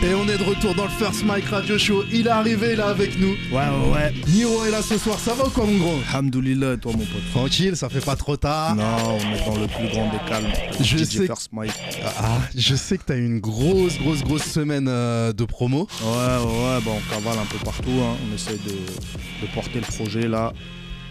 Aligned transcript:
Et 0.00 0.14
on 0.14 0.28
est 0.28 0.38
de 0.38 0.44
retour 0.44 0.74
dans 0.76 0.84
le 0.84 0.90
First 0.90 1.24
Mike 1.24 1.46
Radio 1.46 1.76
Show. 1.76 2.04
Il 2.12 2.28
est 2.28 2.30
arrivé 2.30 2.76
là 2.76 2.86
avec 2.88 3.18
nous. 3.18 3.30
Ouais, 3.50 3.56
ouais, 3.66 3.92
ouais. 3.92 4.14
Niro 4.28 4.64
est 4.64 4.70
là 4.70 4.80
ce 4.80 4.96
soir. 4.96 5.18
Ça 5.18 5.34
va 5.34 5.46
ou 5.46 5.50
quoi, 5.50 5.66
mon 5.66 5.76
gros? 5.76 5.98
Alhamdoulilah, 6.12 6.76
toi, 6.76 6.92
mon 6.92 6.98
pote? 6.98 7.30
Tranquille, 7.32 7.76
ça 7.76 7.88
fait 7.88 8.04
pas 8.04 8.14
trop 8.14 8.36
tard. 8.36 8.76
Non, 8.76 8.84
on 8.84 9.18
est 9.34 9.44
dans 9.44 9.60
le 9.60 9.66
plus 9.66 9.88
grand 9.88 10.08
des 10.12 10.18
calmes. 10.28 10.46
Je 10.80 10.98
DJ 10.98 11.04
sais- 11.04 11.26
First 11.26 11.48
Mike. 11.52 11.72
Ah, 12.20 12.38
je 12.56 12.76
sais 12.76 12.96
que 12.96 13.02
t'as 13.06 13.16
eu 13.16 13.26
une 13.26 13.40
grosse, 13.40 13.98
grosse, 13.98 14.22
grosse 14.22 14.44
semaine 14.44 14.86
euh, 14.88 15.32
de 15.32 15.44
promo. 15.44 15.88
Ouais, 16.00 16.06
ouais, 16.06 16.44
ouais, 16.44 16.80
bah, 16.84 16.92
on 16.94 17.12
cavale 17.14 17.38
un 17.42 17.46
peu 17.46 17.58
partout. 17.64 17.90
hein. 17.90 18.16
On 18.30 18.34
essaie 18.34 18.52
de, 18.52 18.70
de 18.70 19.52
porter 19.52 19.80
le 19.80 19.96
projet 19.96 20.28
là. 20.28 20.52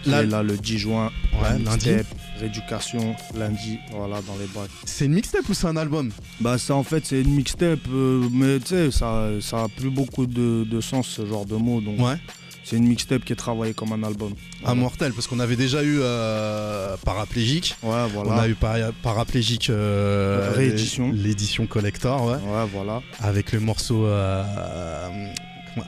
Là- 0.06 0.22
est 0.22 0.26
là 0.26 0.42
le 0.42 0.56
10 0.56 0.78
juin. 0.78 1.10
Ouais, 1.42 1.58
lundi. 1.62 1.90
Rééducation, 2.40 3.14
lundi, 3.36 3.78
voilà, 3.90 4.20
dans 4.22 4.36
les 4.38 4.46
bacs. 4.54 4.70
C'est 4.84 5.06
une 5.06 5.14
mixtape 5.14 5.48
ou 5.48 5.54
c'est 5.54 5.66
un 5.66 5.76
album? 5.76 6.10
Bah, 6.40 6.56
ça, 6.58 6.74
en 6.74 6.82
fait, 6.84 7.04
c'est 7.06 7.20
une 7.20 7.34
mixtape, 7.34 7.80
euh, 7.92 8.28
mais 8.32 8.58
tu 8.60 8.66
sais, 8.68 8.90
ça, 8.90 9.28
ça 9.40 9.64
a 9.64 9.68
plus 9.68 9.90
beaucoup 9.90 10.26
de, 10.26 10.64
de 10.64 10.80
sens, 10.80 11.06
ce 11.08 11.26
genre 11.26 11.44
de 11.46 11.56
mots. 11.56 11.80
Donc, 11.80 11.98
Ouais. 12.00 12.14
c'est 12.64 12.76
une 12.76 12.86
mixtape 12.86 13.24
qui 13.24 13.32
est 13.32 13.36
travaillée 13.36 13.74
comme 13.74 13.92
un 13.92 14.02
album. 14.04 14.34
Voilà. 14.60 14.76
Immortel, 14.76 15.12
parce 15.12 15.26
qu'on 15.26 15.40
avait 15.40 15.56
déjà 15.56 15.82
eu 15.82 15.98
euh, 16.00 16.96
Paraplégique. 17.04 17.76
Ouais, 17.82 18.06
voilà. 18.12 18.30
On 18.30 18.38
a 18.38 18.48
eu 18.48 18.54
para- 18.54 18.92
Paraplégique 19.02 19.70
euh, 19.70 20.52
Réédition. 20.54 21.10
L'édition 21.12 21.66
collector, 21.66 22.24
ouais. 22.24 22.34
Ouais, 22.34 22.66
voilà. 22.72 23.02
Avec 23.20 23.52
le 23.52 23.60
morceau 23.60 24.06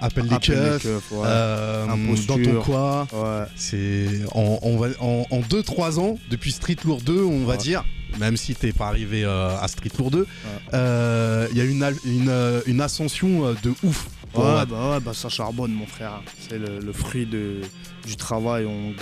Appelle 0.00 0.26
les 0.30 0.38
keufs. 0.38 0.84
ouais. 0.84 1.18
euh, 1.24 1.86
dans 1.86 2.38
ton 2.38 2.60
quoi 2.62 3.06
Ouais. 3.12 3.44
C'est 3.56 4.06
en, 4.32 4.58
on 4.62 4.76
va- 4.76 4.88
en, 5.00 5.40
2-3 5.40 5.98
ans, 5.98 6.18
depuis 6.30 6.52
Street 6.52 6.76
Lourd 6.84 7.00
2, 7.02 7.22
on 7.24 7.44
va 7.44 7.52
Ouais. 7.54 7.58
dire, 7.58 7.84
même 8.18 8.36
si 8.36 8.54
t'es 8.54 8.72
pas 8.72 8.86
arrivé 8.88 9.24
euh, 9.24 9.56
à 9.58 9.66
Street 9.68 9.90
Lourd 9.98 10.10
2, 10.10 10.26
euh, 10.74 11.48
il 11.52 11.58
y 11.58 11.60
a 11.60 11.64
une, 11.64 11.82
euh, 12.28 12.60
une 12.66 12.80
ascension 12.80 13.52
de 13.62 13.74
ouf. 13.82 14.06
Ouais, 14.36 14.64
bah 14.66 14.92
ouais, 14.92 15.00
bah 15.00 15.12
ça 15.12 15.28
charbonne, 15.28 15.72
mon 15.72 15.86
frère. 15.86 16.22
C'est 16.48 16.58
le, 16.58 16.78
le 16.78 16.92
fruit 16.92 17.26
de, 17.26 17.62
du 18.06 18.14
travail. 18.16 18.64
On, 18.64 18.94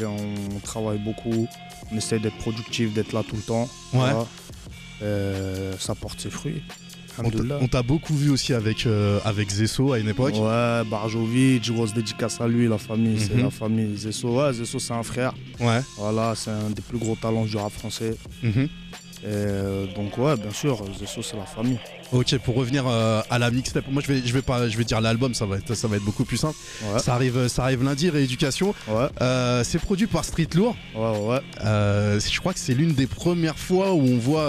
on 0.55 0.59
travaille 0.61 0.99
beaucoup. 0.99 1.47
On 1.93 1.97
essaie 1.99 2.19
d'être 2.19 2.39
productif, 2.39 2.95
d'être 2.95 3.13
là 3.13 3.23
tout 3.29 3.37
le 3.37 3.43
temps. 3.43 3.69
Ouais. 3.93 4.11
Euh, 5.03 5.75
ça 5.79 5.95
porte 5.95 6.21
ses 6.21 6.31
fruits. 6.31 6.63
On 7.61 7.67
t'a- 7.69 7.83
beaucoup 7.83 8.15
vu 8.15 8.31
aussi 8.31 8.53
avec, 8.55 8.87
euh, 8.87 9.19
avec 9.25 9.51
Zesso 9.51 9.93
à 9.93 9.99
une 9.99 10.09
époque. 10.09 10.35
Ouais, 10.35 10.83
Barjovic, 10.91 11.71
grosse 11.73 11.93
dédicace 11.95 12.41
à 12.41 12.47
lui, 12.49 12.69
la 12.69 12.79
famille, 12.79 13.19
c'est 13.19 13.35
Mhm. 13.35 13.43
la 13.45 13.51
famille. 13.51 13.97
Zesso, 13.97 14.29
ouais, 14.29 14.53
Zesso 14.53 14.79
c'est 14.79 14.93
un 14.95 15.03
frère. 15.03 15.33
Ouais. 15.61 15.81
Voilà, 15.97 16.35
c'est 16.37 16.51
un 16.51 16.71
des 16.71 16.83
plus 16.83 16.99
gros 16.99 17.17
talents 17.17 17.45
du 17.45 17.57
rap 17.57 17.73
français. 17.73 18.17
Mhm. 18.43 18.69
Et 19.25 19.27
euh, 19.27 19.87
donc 19.97 20.17
ouais, 20.19 20.37
bien 20.37 20.53
sûr, 20.53 20.79
Zesso 20.99 21.23
c'est 21.23 21.37
la 21.37 21.45
famille. 21.45 21.79
Ok, 22.13 22.37
pour 22.39 22.55
revenir 22.55 22.85
euh, 22.87 23.21
à 23.29 23.39
la 23.39 23.51
mixtape, 23.51 23.85
moi 23.91 24.01
je 24.07 24.13
vais, 24.13 24.23
je 24.25 24.33
vais 24.33 24.43
pas, 24.43 24.69
je 24.69 24.79
vais 24.79 24.85
dire 24.85 25.01
l'album, 25.01 25.35
ça 25.35 25.45
va 25.45 25.57
être, 25.57 25.75
ça 25.75 25.89
va 25.89 25.97
être 25.97 26.05
beaucoup 26.05 26.25
plus 26.25 26.37
simple. 26.39 26.57
Ouais, 26.85 26.99
Ça 27.01 27.15
arrive, 27.15 27.49
ça 27.49 27.65
arrive 27.65 27.83
lundi, 27.85 28.09
rééducation. 28.11 28.75
ouais, 28.89 29.07
Euh, 29.21 29.63
c'est 29.65 29.79
produit 29.79 30.07
par 30.07 30.25
Street 30.25 30.49
Lourd. 30.55 30.75
ouais, 30.95 31.19
ouais. 31.19 31.41
Euh, 31.65 32.19
je 32.21 32.39
crois 32.41 32.53
que 32.55 32.61
c'est 32.61 32.75
l'une 32.75 32.93
des 32.95 33.07
premières 33.07 33.59
fois 33.59 33.93
où 33.93 34.01
on 34.01 34.19
voit 34.19 34.49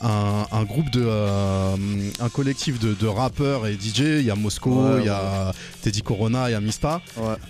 un, 0.00 0.46
un 0.52 0.62
groupe 0.64 0.90
de, 0.90 1.08
un 1.08 2.28
collectif 2.28 2.78
de, 2.78 2.94
de 2.94 3.06
rappeurs 3.06 3.66
et 3.66 3.72
DJ. 3.74 4.00
Il 4.20 4.22
y 4.22 4.30
a 4.30 4.36
Mosco, 4.36 4.70
Ouais, 4.70 5.00
il 5.00 5.06
y 5.06 5.08
a 5.08 5.52
Teddy 5.82 6.02
Corona, 6.02 6.48
il 6.48 6.52
y 6.52 6.54
a 6.54 6.60
Mista. 6.60 7.00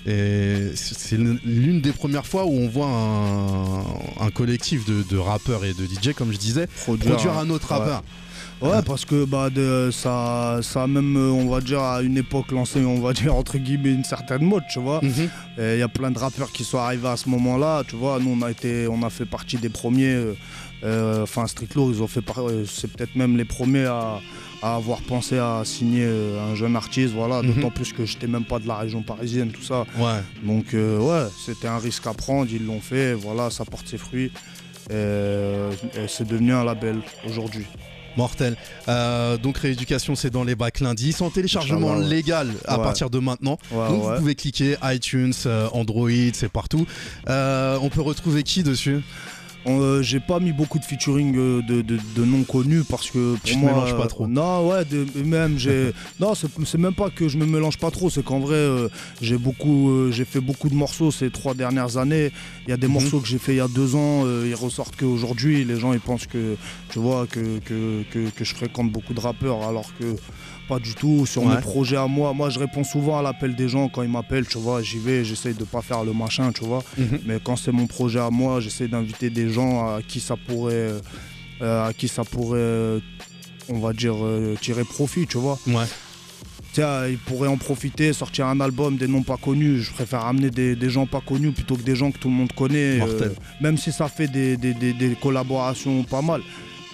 Et 0.06 0.70
c'est 0.74 0.96
c'est 0.98 1.16
l'une 1.16 1.80
des 1.80 1.92
premières 1.92 2.26
fois 2.26 2.44
où 2.46 2.52
on 2.52 2.68
voit 2.68 2.86
un, 2.86 3.80
un 4.26 4.30
collectif 4.30 4.84
de, 4.86 5.02
de 5.02 5.16
rappeurs 5.18 5.64
et 5.64 5.74
de 5.74 5.84
DJ, 5.84 6.12
comme 6.14 6.27
je 6.32 6.38
disais, 6.38 6.66
produire 6.66 7.38
un 7.38 7.48
autre 7.50 7.70
ouais. 7.72 7.78
rappeur. 7.78 8.02
Ouais, 8.60 8.82
parce 8.84 9.04
que 9.04 9.24
bah, 9.24 9.50
de, 9.50 9.90
ça, 9.92 10.58
ça 10.62 10.82
a 10.82 10.86
même, 10.88 11.16
euh, 11.16 11.30
on 11.30 11.48
va 11.48 11.60
dire, 11.60 11.80
à 11.80 12.02
une 12.02 12.16
époque 12.16 12.50
lancé, 12.50 12.80
on 12.84 13.00
va 13.00 13.12
dire, 13.20 13.32
entre 13.36 13.56
guillemets, 13.56 13.92
une 13.92 14.02
certaine 14.02 14.42
mode, 14.42 14.64
tu 14.68 14.80
vois. 14.80 15.00
Mhm. 15.00 15.28
Il 15.58 15.78
y 15.78 15.82
a 15.82 15.88
plein 15.88 16.10
de 16.10 16.18
rappeurs 16.18 16.50
qui 16.50 16.64
sont 16.64 16.78
arrivés 16.78 17.06
à 17.08 17.16
ce 17.16 17.28
moment-là, 17.28 17.84
tu 17.86 17.94
vois. 17.94 18.18
Nous, 18.18 18.36
on 18.36 18.42
a, 18.44 18.50
été, 18.50 18.88
on 18.88 19.02
a 19.04 19.10
fait 19.10 19.26
partie 19.26 19.58
des 19.58 19.68
premiers. 19.68 20.12
euh, 20.12 20.34
euh, 20.84 21.22
Enfin, 21.22 21.46
Street 21.46 21.68
Law, 21.76 21.92
ils 21.92 22.02
ont 22.02 22.08
fait 22.08 22.20
euh, 22.38 22.64
c'est 22.68 22.90
peut-être 22.92 23.14
même 23.14 23.36
les 23.36 23.44
premiers 23.44 23.86
à, 23.86 24.20
à 24.62 24.74
avoir 24.74 25.02
pensé 25.02 25.38
à 25.38 25.62
signer 25.64 26.04
euh, 26.04 26.50
un 26.50 26.56
jeune 26.56 26.74
artiste, 26.74 27.14
voilà. 27.14 27.42
Mhm. 27.42 27.52
D'autant 27.54 27.70
plus 27.70 27.92
que 27.92 28.04
j'étais 28.04 28.26
même 28.26 28.44
pas 28.44 28.58
de 28.58 28.66
la 28.66 28.76
région 28.76 29.02
parisienne, 29.02 29.50
tout 29.52 29.62
ça. 29.62 29.84
Ouais. 29.98 30.20
Donc, 30.42 30.74
euh, 30.74 30.98
ouais, 30.98 31.28
c'était 31.46 31.68
un 31.68 31.78
risque 31.78 32.06
à 32.08 32.12
prendre, 32.12 32.48
ils 32.52 32.66
l'ont 32.66 32.80
fait, 32.80 33.14
voilà, 33.14 33.50
ça 33.50 33.64
porte 33.64 33.86
ses 33.86 33.98
fruits. 33.98 34.32
Euh, 34.90 35.72
c'est 36.08 36.26
devenu 36.26 36.52
un 36.52 36.64
label 36.64 37.00
aujourd'hui. 37.26 37.66
Mortel. 38.16 38.56
Euh, 38.88 39.36
donc 39.36 39.58
rééducation, 39.58 40.16
c'est 40.16 40.30
dans 40.30 40.42
les 40.42 40.56
bacs 40.56 40.80
lundi. 40.80 41.12
C'est 41.12 41.22
en 41.22 41.30
téléchargement 41.30 41.96
ouais. 41.96 42.04
légal 42.04 42.50
à 42.66 42.76
Ouais. 42.78 42.82
partir 42.84 43.10
de 43.10 43.18
maintenant. 43.20 43.58
Donc 43.70 44.02
vous 44.02 44.16
pouvez 44.16 44.34
cliquer 44.34 44.76
iTunes, 44.82 45.32
euh, 45.46 45.68
Android, 45.72 46.10
c'est 46.32 46.48
partout. 46.48 46.84
Euh, 47.28 47.78
on 47.80 47.90
peut 47.90 48.00
retrouver 48.00 48.42
qui 48.42 48.62
dessus? 48.64 49.02
Euh, 49.68 50.02
j'ai 50.02 50.20
pas 50.20 50.40
mis 50.40 50.52
beaucoup 50.52 50.78
de 50.78 50.84
featuring 50.84 51.36
euh, 51.36 51.62
de, 51.62 51.82
de, 51.82 51.98
de 52.16 52.24
noms 52.24 52.42
connus 52.44 52.82
parce 52.88 53.10
que 53.10 53.34
pour 53.34 53.42
Tu 53.42 53.56
moi, 53.56 53.72
mélanges 53.72 53.96
pas 53.96 54.04
euh, 54.04 54.06
trop. 54.06 54.26
Non, 54.26 54.68
ouais, 54.68 54.84
de- 54.84 55.06
même 55.24 55.58
j'ai. 55.58 55.92
non, 56.20 56.34
c'est, 56.34 56.78
même 56.78 56.94
pas 56.94 57.10
que 57.10 57.28
je 57.28 57.36
me 57.38 57.46
mélange 57.46 57.76
pas 57.78 57.90
trop, 57.90 58.10
c'est 58.10 58.24
qu'en 58.24 58.38
vrai, 58.40 58.54
euh, 58.56 58.88
j'ai 59.20 59.38
beaucoup, 59.38 59.90
euh, 59.90 60.10
j'ai 60.12 60.24
fait 60.24 60.40
beaucoup 60.40 60.68
de 60.68 60.74
morceaux 60.74 61.10
ces 61.10 61.30
trois 61.30 61.54
dernières 61.54 61.96
années. 61.96 62.30
Il 62.66 62.70
y 62.70 62.72
a 62.72 62.76
des 62.76 62.86
Mhm. 62.86 62.92
morceaux 62.94 63.20
que 63.20 63.28
j'ai 63.28 63.38
fait 63.38 63.52
il 63.54 63.58
y 63.58 63.60
a 63.60 63.68
deux 63.68 63.94
ans, 63.94 64.22
euh, 64.24 64.46
ils 64.48 64.54
ressortent 64.54 64.96
qu'aujourd'hui. 64.96 65.64
Les 65.64 65.78
gens 65.78 65.92
ils 65.92 66.00
pensent 66.00 66.26
que, 66.26 66.56
tu 66.90 66.98
vois, 66.98 67.26
que, 67.26 67.58
que, 67.60 68.02
que, 68.10 68.30
que 68.30 68.44
je 68.44 68.54
fréquente 68.54 68.90
beaucoup 68.90 69.14
de 69.14 69.20
rappeurs 69.20 69.62
alors 69.66 69.90
que. 69.98 70.16
Pas 70.68 70.78
du 70.78 70.94
tout, 70.94 71.24
sur 71.24 71.44
Ouais. 71.44 71.54
mes 71.54 71.60
projets 71.62 71.96
à 71.96 72.06
moi. 72.06 72.34
Moi, 72.34 72.50
je 72.50 72.58
réponds 72.58 72.84
souvent 72.84 73.18
à 73.18 73.22
l'appel 73.22 73.54
des 73.56 73.70
gens 73.70 73.88
quand 73.88 74.02
ils 74.02 74.10
m'appellent, 74.10 74.46
tu 74.46 74.58
vois. 74.58 74.82
J'y 74.82 74.98
vais, 74.98 75.24
j'essaye 75.24 75.54
de 75.54 75.64
pas 75.64 75.80
faire 75.80 76.04
le 76.04 76.12
machin, 76.12 76.52
tu 76.52 76.62
vois. 76.62 76.84
Mais 77.24 77.38
quand 77.42 77.56
c'est 77.56 77.72
mon 77.72 77.86
projet 77.86 78.18
à 78.20 78.28
moi, 78.28 78.60
j'essaie 78.60 78.86
d'inviter 78.86 79.30
des 79.30 79.48
gens 79.58 79.96
à 79.96 80.00
qui 80.10 80.20
ça 80.20 80.36
pourrait, 80.46 80.90
euh, 81.62 81.88
à 81.88 81.92
qui 81.92 82.08
ça 82.08 82.24
pourrait, 82.24 82.58
euh, 82.60 83.00
on 83.68 83.78
va 83.80 83.92
dire, 83.92 84.14
euh, 84.22 84.54
tirer 84.60 84.84
profit, 84.84 85.26
tu 85.26 85.38
vois. 85.38 85.58
Ouais. 85.66 85.84
Tiens, 86.74 87.06
ils 87.08 87.18
pourraient 87.18 87.48
en 87.48 87.56
profiter, 87.56 88.12
sortir 88.12 88.46
un 88.46 88.60
album 88.60 88.96
des 88.98 89.08
noms 89.08 89.22
pas 89.32 89.38
connus. 89.38 89.80
Je 89.86 89.90
préfère 89.92 90.24
amener 90.26 90.50
des, 90.50 90.76
des 90.76 90.90
gens 90.90 91.06
pas 91.06 91.22
connus 91.30 91.52
plutôt 91.52 91.76
que 91.76 91.82
des 91.82 91.96
gens 91.96 92.10
que 92.12 92.18
tout 92.18 92.28
le 92.28 92.34
monde 92.34 92.52
connaît. 92.52 92.98
euh, 93.00 93.18
même 93.60 93.76
si 93.78 93.90
ça 93.90 94.06
fait 94.08 94.28
des, 94.28 94.56
des- 94.56 94.74
des- 94.74 94.92
des 94.92 95.14
collaborations 95.20 96.04
pas 96.04 96.22
mal. 96.22 96.40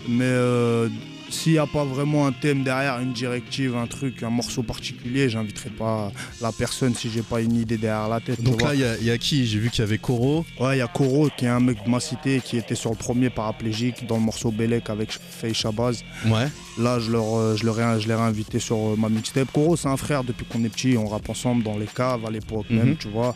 Mais 0.09 0.25
euh, 0.25 0.89
s'il 1.31 1.53
n'y 1.53 1.59
a 1.59 1.67
pas 1.67 1.85
vraiment 1.85 2.27
un 2.27 2.33
thème 2.33 2.63
derrière, 2.63 2.99
une 3.01 3.13
directive, 3.13 3.77
un 3.77 3.87
truc, 3.87 4.23
un 4.23 4.31
morceau 4.31 4.63
particulier, 4.63 5.29
j'inviterai 5.29 5.71
pas 5.71 6.13
la 6.41 6.53
personne 6.53 6.95
si 6.95 7.11
j'ai 7.11 7.23
pas 7.23 7.41
une 7.41 7.57
idée 7.57 7.77
derrière 7.79 8.09
la 8.09 8.21
tête. 8.21 8.43
Donc 8.43 8.63
là, 8.63 8.75
il 8.75 8.81
y 8.81 8.85
a- 8.85 8.97
il 8.99 9.05
y, 9.05 9.11
a 9.11 9.19
qui? 9.19 9.47
J'ai 9.47 9.59
vu 9.59 9.71
qu'il 9.71 9.81
y 9.81 9.83
avait 9.87 9.99
Koro. 9.99 10.45
Ouais, 10.61 10.77
il 10.77 10.79
y 10.79 10.83
a 10.83 10.87
Koro 10.89 11.29
qui 11.37 11.45
est 11.45 11.49
un 11.49 11.61
mec 11.61 11.83
de 11.85 11.91
ma 11.91 12.01
cité 12.01 12.41
qui 12.45 12.57
était 12.57 12.75
sur 12.75 12.91
le 12.91 12.97
premier 12.97 13.31
paraplégique 13.31 14.07
dans 14.07 14.17
le 14.17 14.23
morceau 14.23 14.51
Belek 14.51 14.91
avec 14.91 15.11
Faye 15.13 15.55
Shabazz. 15.55 16.03
Ouais. 16.27 16.49
Là, 16.79 16.99
je 16.99 17.11
leur, 17.11 17.37
euh, 17.39 17.57
je 17.57 17.65
leur 17.65 17.75
je 18.01 18.09
l'ai 18.09 18.15
réinvité 18.15 18.59
sur 18.59 18.77
euh, 18.77 18.97
ma 18.97 19.09
mixtape. 19.09 19.51
Koro, 19.53 19.77
c'est 19.77 19.89
un 19.89 19.97
frère 19.97 20.25
depuis 20.25 20.45
qu'on 20.47 20.63
est 20.65 20.69
petit, 20.69 20.97
on 20.97 21.07
rappe 21.07 21.29
ensemble 21.29 21.63
dans 21.63 21.77
les 21.79 21.87
caves 21.87 22.25
à 22.27 22.31
l'époque 22.31 22.67
Mhm. 22.71 22.77
même, 22.79 22.97
tu 22.97 23.09
vois. 23.09 23.35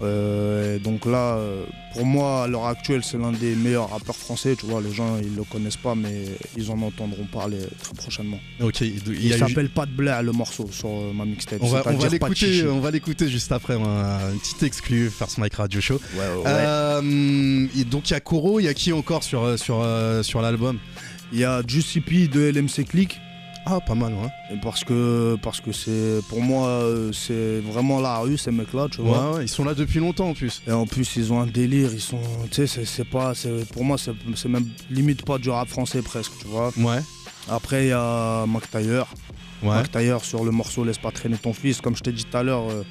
Euh, 0.00 0.78
donc 0.78 1.06
là, 1.06 1.36
euh, 1.36 1.64
pour 1.94 2.04
moi, 2.06 2.44
à 2.44 2.46
l'heure 2.46 2.66
actuelle, 2.66 3.02
c'est 3.02 3.18
l'un 3.18 3.32
des 3.32 3.54
meilleurs 3.56 3.90
rappeurs 3.90 4.14
français, 4.16 4.54
tu 4.56 4.66
vois. 4.66 4.80
Les 4.80 4.92
gens, 4.92 5.18
ils 5.22 5.34
le 5.34 5.42
connaissent 5.44 5.76
pas, 5.76 5.94
mais 5.94 6.24
ils 6.56 6.70
en 6.70 6.80
entendront 6.82 7.24
parler 7.24 7.58
très 7.82 7.94
prochainement. 7.94 8.38
Ok. 8.60 8.80
Il, 8.82 9.32
a 9.32 9.36
eu- 9.36 9.38
s'appelle 9.38 9.70
Pas 9.70 9.86
de 9.86 9.90
Blair, 9.92 10.22
le 10.22 10.32
morceau 10.32 10.68
sur 10.70 10.88
euh, 10.88 11.12
ma 11.12 11.24
mixtape. 11.24 11.58
On 11.62 11.66
va, 11.66 11.82
on 11.86 11.96
va 11.96 12.08
l'écouter, 12.08 12.34
chichi. 12.34 12.64
on 12.66 12.80
va 12.80 12.90
l'écouter 12.90 13.28
juste 13.28 13.50
après, 13.52 13.74
un, 13.74 14.32
une 14.32 14.38
petite 14.38 14.62
exclue, 14.62 15.10
First 15.10 15.38
Mike 15.38 15.54
Radio 15.54 15.80
Show. 15.80 16.00
Ouais, 16.14 16.20
ouais, 16.20 16.36
ouais. 16.36 16.42
Euh, 16.46 17.66
et 17.76 17.84
donc 17.84 18.10
il 18.10 18.12
y 18.12 18.16
a 18.16 18.20
Koro, 18.20 18.60
il 18.60 18.64
y 18.64 18.68
a 18.68 18.74
qui 18.74 18.92
encore 18.92 19.22
sur, 19.24 19.58
sur, 19.58 19.84
sur 20.22 20.40
l'album? 20.42 20.78
Il 21.32 21.38
y 21.40 21.44
a 21.44 21.62
Juicy 21.66 22.00
P 22.00 22.28
de 22.28 22.40
LMC 22.50 22.84
Click. 22.88 23.18
Ah, 23.70 23.80
pas 23.80 23.94
mal, 23.94 24.14
ouais. 24.14 24.30
Et 24.54 24.56
Parce 24.60 24.82
que, 24.82 25.36
parce 25.42 25.60
que 25.60 25.72
c'est, 25.72 26.20
pour 26.28 26.40
moi, 26.40 26.68
euh, 26.68 27.12
c'est 27.12 27.60
vraiment 27.60 28.00
la 28.00 28.18
rue, 28.18 28.38
ces 28.38 28.50
mecs-là, 28.50 28.88
tu 28.90 29.02
vois. 29.02 29.32
Ouais, 29.32 29.36
ouais, 29.36 29.44
ils 29.44 29.48
sont 29.48 29.64
là 29.64 29.74
depuis 29.74 30.00
longtemps 30.00 30.30
en 30.30 30.34
plus. 30.34 30.62
Et 30.66 30.72
en 30.72 30.86
plus, 30.86 31.16
ils 31.16 31.32
ont 31.32 31.40
un 31.40 31.46
délire, 31.46 31.90
ils 31.92 32.00
sont, 32.00 32.20
tu 32.50 32.66
sais, 32.66 32.84
c'est, 32.86 33.04
pas, 33.04 33.34
c'est, 33.34 33.68
pour 33.70 33.84
moi, 33.84 33.98
c'est, 33.98 34.12
c'est 34.36 34.48
même 34.48 34.66
limite 34.90 35.22
pas 35.24 35.36
du 35.36 35.50
rap 35.50 35.68
français 35.68 36.00
presque, 36.00 36.32
tu 36.40 36.46
vois. 36.46 36.72
Ouais. 36.78 37.00
Après, 37.50 37.84
il 37.84 37.88
y 37.88 37.92
a 37.92 38.46
Mac 38.46 38.70
Taylor. 38.70 39.06
Ouais. 39.62 39.70
Mac 39.70 39.90
Taylor 39.90 40.24
sur 40.24 40.44
le 40.44 40.50
morceau 40.50 40.84
Laisse 40.84 40.98
pas 40.98 41.10
traîner 41.10 41.36
ton 41.36 41.52
fils. 41.52 41.80
Comme 41.80 41.96
je 41.96 42.02
t'ai 42.02 42.12
dit 42.12 42.24
tout 42.24 42.36
à 42.36 42.42
l'heure, 42.42 42.70
euh, 42.70 42.84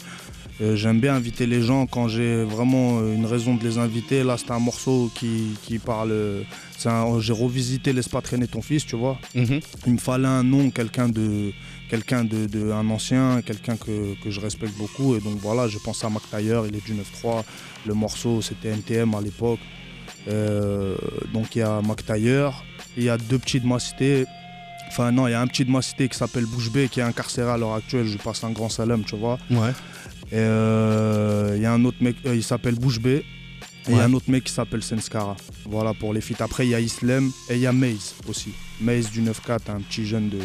euh, 0.62 0.76
j'aime 0.76 1.00
bien 1.00 1.14
inviter 1.16 1.46
les 1.46 1.62
gens 1.62 1.86
quand 1.86 2.08
j'ai 2.08 2.44
vraiment 2.44 3.00
euh, 3.00 3.14
une 3.16 3.26
raison 3.26 3.56
de 3.56 3.64
les 3.64 3.78
inviter. 3.78 4.24
Là, 4.24 4.38
c'est 4.38 4.52
un 4.52 4.60
morceau 4.60 5.12
qui, 5.14 5.56
qui 5.64 5.78
parle. 5.80 6.12
euh, 6.12 6.44
un- 6.86 7.20
j'ai 7.20 7.34
revisité 7.34 7.92
Laisse 7.94 8.08
pas 8.08 8.22
traîner 8.22 8.48
ton 8.48 8.62
fils, 8.62 8.86
tu 8.86 8.96
vois. 8.96 9.18
Mhm. 9.36 9.60
Il 9.86 9.94
me 9.94 9.98
fallait 9.98 10.28
un 10.28 10.44
nom, 10.44 10.70
quelqu'un 10.72 11.10
de, 11.10 11.52
quelqu'un 11.90 12.24
de, 12.24 12.46
de- 12.48 12.72
un 12.72 12.88
ancien, 12.90 13.42
quelqu'un 13.44 13.76
que, 13.78 14.16
que 14.24 14.30
je 14.32 14.40
respecte 14.40 14.76
beaucoup. 14.78 15.16
Et 15.16 15.20
donc 15.20 15.38
voilà, 15.42 15.68
je 15.68 15.78
pense 15.80 16.04
à 16.04 16.10
Mac 16.10 16.24
Taylor, 16.32 16.66
il 16.68 16.76
est 16.76 16.86
du 16.86 16.94
9-3. 16.94 17.44
Le 17.86 17.94
morceau, 17.94 18.42
c'était 18.42 18.70
NTM 18.70 19.14
à 19.16 19.22
l'époque. 19.22 19.60
Euh, 20.28 20.96
donc 21.34 21.56
il 21.56 21.60
y 21.60 21.62
a 21.62 21.82
Mac 21.82 22.06
Taylor, 22.06 22.64
il 22.98 23.04
y 23.04 23.10
a 23.10 23.18
deux 23.18 23.38
petits 23.40 23.60
de 23.60 23.68
ma 23.68 23.80
cité. 23.80 24.26
Enfin, 24.90 25.12
non, 25.12 25.28
il 25.28 25.32
y 25.32 25.34
a 25.34 25.42
un 25.42 25.48
petit 25.48 25.66
de 25.66 25.72
ma 25.72 25.82
cité 25.82 26.08
qui 26.08 26.18
s'appelle 26.18 26.46
Bouche 26.46 26.72
B 26.72 26.88
qui 26.90 27.00
est 27.02 27.04
incarcéré 27.04 27.50
à 27.52 27.58
l'heure 27.58 27.74
actuelle. 27.74 28.06
Je 28.08 28.18
passe 28.18 28.44
un 28.44 28.52
grand 28.52 28.70
salam, 28.70 29.04
tu 29.04 29.16
vois. 29.18 29.38
Ouais. 29.52 29.72
Et 30.32 30.36
euh, 30.36 31.54
il 31.56 31.62
y 31.62 31.66
a 31.66 31.74
un 31.74 31.84
autre 31.86 31.98
mec, 32.02 32.18
euh, 32.26 32.36
il 32.36 32.44
s'appelle 32.44 32.76
Bouche 32.76 33.00
B. 33.00 33.08
Et 33.08 33.24
il 33.90 33.96
y 33.96 34.00
a 34.00 34.04
un 34.04 34.14
autre 34.14 34.30
mec 34.30 34.44
qui 34.44 34.52
s'appelle 34.52 34.84
Senskara. 34.84 35.38
Voilà 35.66 35.94
pour 35.94 36.14
les 36.14 36.20
feats. 36.20 36.44
Après, 36.44 36.68
il 36.68 36.72
y 36.72 36.76
a 36.76 36.80
Islam 36.82 37.32
et 37.50 37.56
il 37.56 37.62
y 37.62 37.68
a 37.68 37.72
Maze 37.72 38.16
aussi. 38.28 38.52
Maze 38.82 39.12
du 39.12 39.22
9-4, 39.22 39.60
un 39.70 39.80
petit 39.80 40.06
jeune 40.06 40.28
de, 40.30 40.40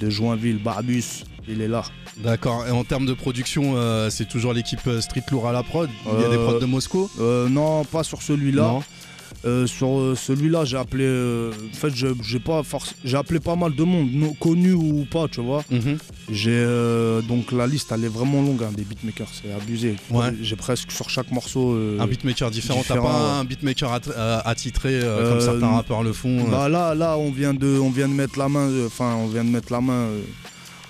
de 0.00 0.10
Joinville, 0.10 0.60
Barbus. 0.60 1.22
Il 1.48 1.60
est 1.60 1.68
là. 1.68 1.84
D'accord. 2.18 2.66
Et 2.66 2.72
en 2.72 2.82
termes 2.82 3.06
de 3.06 3.14
production, 3.14 3.74
euh, 3.76 4.10
c'est 4.10 4.28
toujours 4.28 4.52
l'équipe 4.52 4.80
Street 5.00 5.22
Lourd 5.30 5.46
à 5.46 5.52
la 5.52 5.62
prod? 5.62 5.88
Il 6.12 6.20
y 6.20 6.24
a 6.24 6.28
des 6.28 6.36
prods 6.36 6.58
de 6.58 6.66
Moscou? 6.66 7.08
Euh, 7.20 7.48
non, 7.48 7.84
pas 7.84 8.02
sur 8.02 8.20
celui-là. 8.20 8.80
Euh, 9.44 9.66
sur 9.66 9.98
euh, 9.98 10.14
celui-là, 10.14 10.64
j'ai 10.64 10.76
appelé. 10.76 11.04
euh, 11.04 11.50
en 11.50 11.76
fait, 11.76 11.92
j'ai 11.94 12.38
pas 12.38 12.62
j'ai 13.04 13.16
appelé 13.16 13.40
pas 13.40 13.56
mal 13.56 13.74
de 13.74 13.82
monde, 13.82 14.08
connu 14.38 14.72
ou 14.72 15.04
pas, 15.10 15.26
tu 15.28 15.40
vois. 15.40 15.64
Mhm. 15.70 15.98
J'ai 16.30 16.50
euh, 16.52 17.20
donc 17.22 17.50
la 17.50 17.66
liste, 17.66 17.90
elle 17.92 18.04
est 18.04 18.08
vraiment 18.08 18.40
longue 18.40 18.62
hein, 18.62 18.70
des 18.76 18.84
beatmakers, 18.84 19.28
c'est 19.32 19.52
abusé. 19.52 19.96
Ouais. 20.10 20.32
J'ai 20.40 20.54
presque 20.56 20.92
sur 20.92 21.10
chaque 21.10 21.30
morceau. 21.32 21.76
Un 21.98 22.06
beatmaker 22.06 22.50
différent. 22.50 22.82
T'as 22.86 22.96
pas 22.96 23.38
un 23.40 23.44
beatmaker 23.44 23.92
att- 23.92 24.12
attitré 24.44 25.00
comme 25.00 25.40
certains 25.40 25.68
rappeurs 25.68 26.02
le 26.02 26.12
font. 26.12 26.48
Bah 26.48 26.68
là, 26.68 26.94
là, 26.94 27.16
on 27.18 27.30
vient 27.32 27.54
de, 27.54 27.78
on 27.78 27.90
vient 27.90 28.08
de 28.08 28.14
mettre 28.14 28.38
la 28.38 28.48
main. 28.48 28.68
Enfin, 28.86 29.16
on 29.16 29.26
vient 29.26 29.44
de 29.44 29.50
mettre 29.50 29.72
la 29.72 29.80
main. 29.80 30.06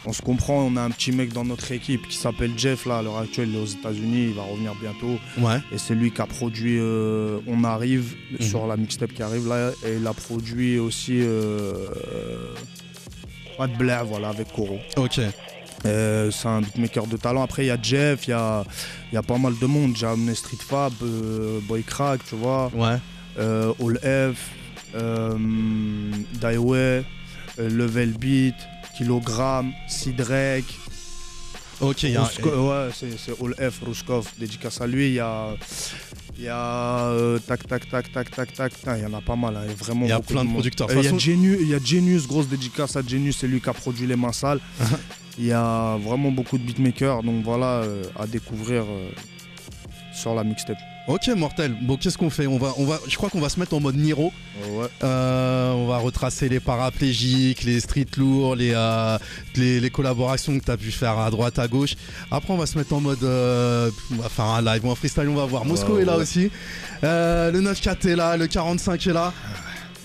On 0.04 0.12
se 0.12 0.22
comprend. 0.22 0.62
On 0.64 0.76
a 0.76 0.82
un 0.82 0.90
petit 0.90 1.12
mec 1.12 1.32
dans 1.32 1.44
notre 1.44 1.70
équipe 1.72 2.08
qui 2.08 2.16
s'appelle 2.16 2.52
Jeff 2.56 2.86
là 2.86 2.98
à 2.98 3.02
l'heure 3.02 3.18
actuelle, 3.18 3.48
il 3.50 3.56
est 3.56 3.60
aux 3.62 3.66
États-Unis. 3.66 4.26
Il 4.30 4.34
va 4.34 4.42
revenir 4.42 4.74
bientôt. 4.74 5.18
Ouais. 5.38 5.58
Et 5.72 5.78
c'est 5.78 5.94
lui 5.94 6.10
qui 6.10 6.20
a 6.20 6.26
produit 6.26 6.78
euh, 6.80 7.38
On 7.46 7.64
arrive 7.64 8.14
Mhm. 8.32 8.40
sur 8.46 8.66
la 8.66 8.76
mixtape 8.76 9.12
qui 9.12 9.22
arrive 9.22 9.46
là. 9.48 9.70
Et 9.86 9.96
il 10.00 10.06
a 10.06 10.12
produit 10.12 10.78
aussi 10.78 11.20
euh, 11.20 11.72
euh, 12.14 12.54
Pas 13.58 13.66
de 13.66 13.76
Blair, 13.76 14.04
voilà, 14.04 14.30
avec 14.30 14.52
Koro. 14.52 14.78
Ok. 14.96 15.20
Euh, 15.84 16.30
c'est 16.30 16.46
un 16.48 16.60
beatmaker 16.60 17.06
de 17.06 17.16
talent. 17.16 17.42
Après, 17.42 17.64
il 17.64 17.68
y 17.68 17.70
a 17.70 17.78
Jeff, 17.82 18.26
il 18.28 18.30
y 18.30 18.34
a, 18.34 18.64
il 19.10 19.14
y 19.16 19.18
a 19.18 19.22
pas 19.22 19.36
mal 19.38 19.54
de 19.58 19.66
monde. 19.66 19.96
J'ai 19.96 20.06
amené 20.06 20.34
Street 20.34 20.56
Fab, 20.60 20.92
euh, 21.02 21.58
Boy 21.68 21.82
Crack, 21.82 22.20
tu 22.28 22.36
vois, 22.36 22.70
Ouais. 22.74 22.98
euh, 23.38 23.72
All 23.80 23.98
F, 24.34 24.50
Daiway, 26.40 27.04
Level 27.58 28.12
Beat, 28.18 28.54
Kilogramme, 28.96 29.72
Sidrek. 29.88 30.64
Ok. 31.80 32.04
il 32.04 32.10
y 32.10 32.16
a 32.16 32.22
ouais, 32.22 32.90
c'est 32.94 33.18
c'est 33.18 33.32
All 33.42 33.70
F, 33.70 33.80
Ruskov, 33.84 34.26
dédicace 34.38 34.80
à 34.80 34.86
lui. 34.86 35.08
Il 35.08 35.14
y 35.14 35.20
a, 35.20 35.54
il 36.38 36.44
y 36.44 36.48
a 36.48 37.06
euh, 37.08 37.38
tac, 37.40 37.66
tac, 37.66 37.88
tac, 37.88 38.12
tac, 38.12 38.30
tac, 38.30 38.52
tac. 38.54 38.72
Il 38.98 39.02
y 39.02 39.06
en 39.06 39.14
a 39.14 39.20
pas 39.20 39.34
mal, 39.36 39.56
hein, 39.56 39.66
vraiment 39.78 40.06
Il 40.06 40.10
y 40.10 40.12
a 40.12 40.16
beaucoup 40.18 40.32
plein 40.34 40.42
de 40.44 40.48
monde. 40.48 40.56
producteurs. 40.58 40.86
De 40.86 40.92
Euh, 40.92 40.96
Il 41.00 41.04
y, 41.04 41.06
a 41.06 41.10
façon- 41.10 41.18
Genius- 41.18 41.58
il 41.60 41.68
y 41.68 41.74
a 41.74 41.78
Genius, 41.82 42.26
grosse 42.28 42.46
dédicace 42.48 42.94
à 42.96 43.02
Genius, 43.02 43.38
c'est 43.38 43.48
lui 43.48 43.60
qui 43.60 43.68
a 43.68 43.72
produit 43.72 44.06
les 44.06 44.16
mains 44.16 44.32
sales. 44.32 44.60
Il 45.38 45.46
y 45.46 45.52
a 45.52 45.96
vraiment 45.96 46.30
beaucoup 46.30 46.58
de 46.58 46.62
beatmakers, 46.62 47.22
donc 47.22 47.42
voilà, 47.42 47.80
euh, 47.82 48.02
à 48.18 48.26
découvrir 48.26 48.84
sur 50.12 50.34
la 50.34 50.44
mixtape. 50.44 50.76
Ok, 51.08 51.26
mortel. 51.36 51.74
Bon, 51.82 51.96
qu'est-ce 51.96 52.16
qu'on 52.16 52.30
fait? 52.30 52.46
On 52.46 52.58
va, 52.58 52.74
on 52.76 52.84
va. 52.84 52.98
Je 53.08 53.16
crois 53.16 53.28
qu'on 53.28 53.40
va 53.40 53.48
se 53.48 53.58
mettre 53.58 53.74
en 53.74 53.80
mode 53.80 53.96
Niro. 53.96 54.32
ouais. 54.70 54.86
Euh, 55.02 55.72
on 55.72 55.86
va 55.88 55.98
retracer 55.98 56.48
les 56.48 56.60
paraplégiques, 56.60 57.64
les 57.64 57.80
street 57.80 58.06
lourds, 58.16 58.54
les, 58.54 58.72
euh, 58.72 59.18
les, 59.56 59.80
les 59.80 59.90
collaborations 59.90 60.56
que 60.60 60.64
tu 60.64 60.70
as 60.70 60.76
pu 60.76 60.92
faire 60.92 61.18
à 61.18 61.28
droite, 61.30 61.58
à 61.58 61.66
gauche. 61.66 61.96
Après, 62.30 62.52
on 62.52 62.56
va 62.56 62.66
se 62.66 62.78
mettre 62.78 62.92
en 62.94 63.00
mode. 63.00 63.22
euh, 63.24 63.90
on 64.12 64.22
va 64.22 64.28
faire 64.28 64.44
un 64.44 64.62
live 64.62 64.84
ou 64.86 64.92
un 64.92 64.94
freestyle, 64.94 65.28
on 65.28 65.34
va 65.34 65.44
voir. 65.44 65.64
Moscou 65.64 65.94
Ouais, 65.94 66.02
est 66.02 66.04
là 66.04 66.16
ouais. 66.16 66.22
aussi. 66.22 66.50
Euh, 67.02 67.50
le 67.50 67.60
9-4 67.60 68.06
est 68.08 68.14
là, 68.16 68.36
le 68.36 68.46
45 68.46 69.04
est 69.06 69.12
là, 69.12 69.32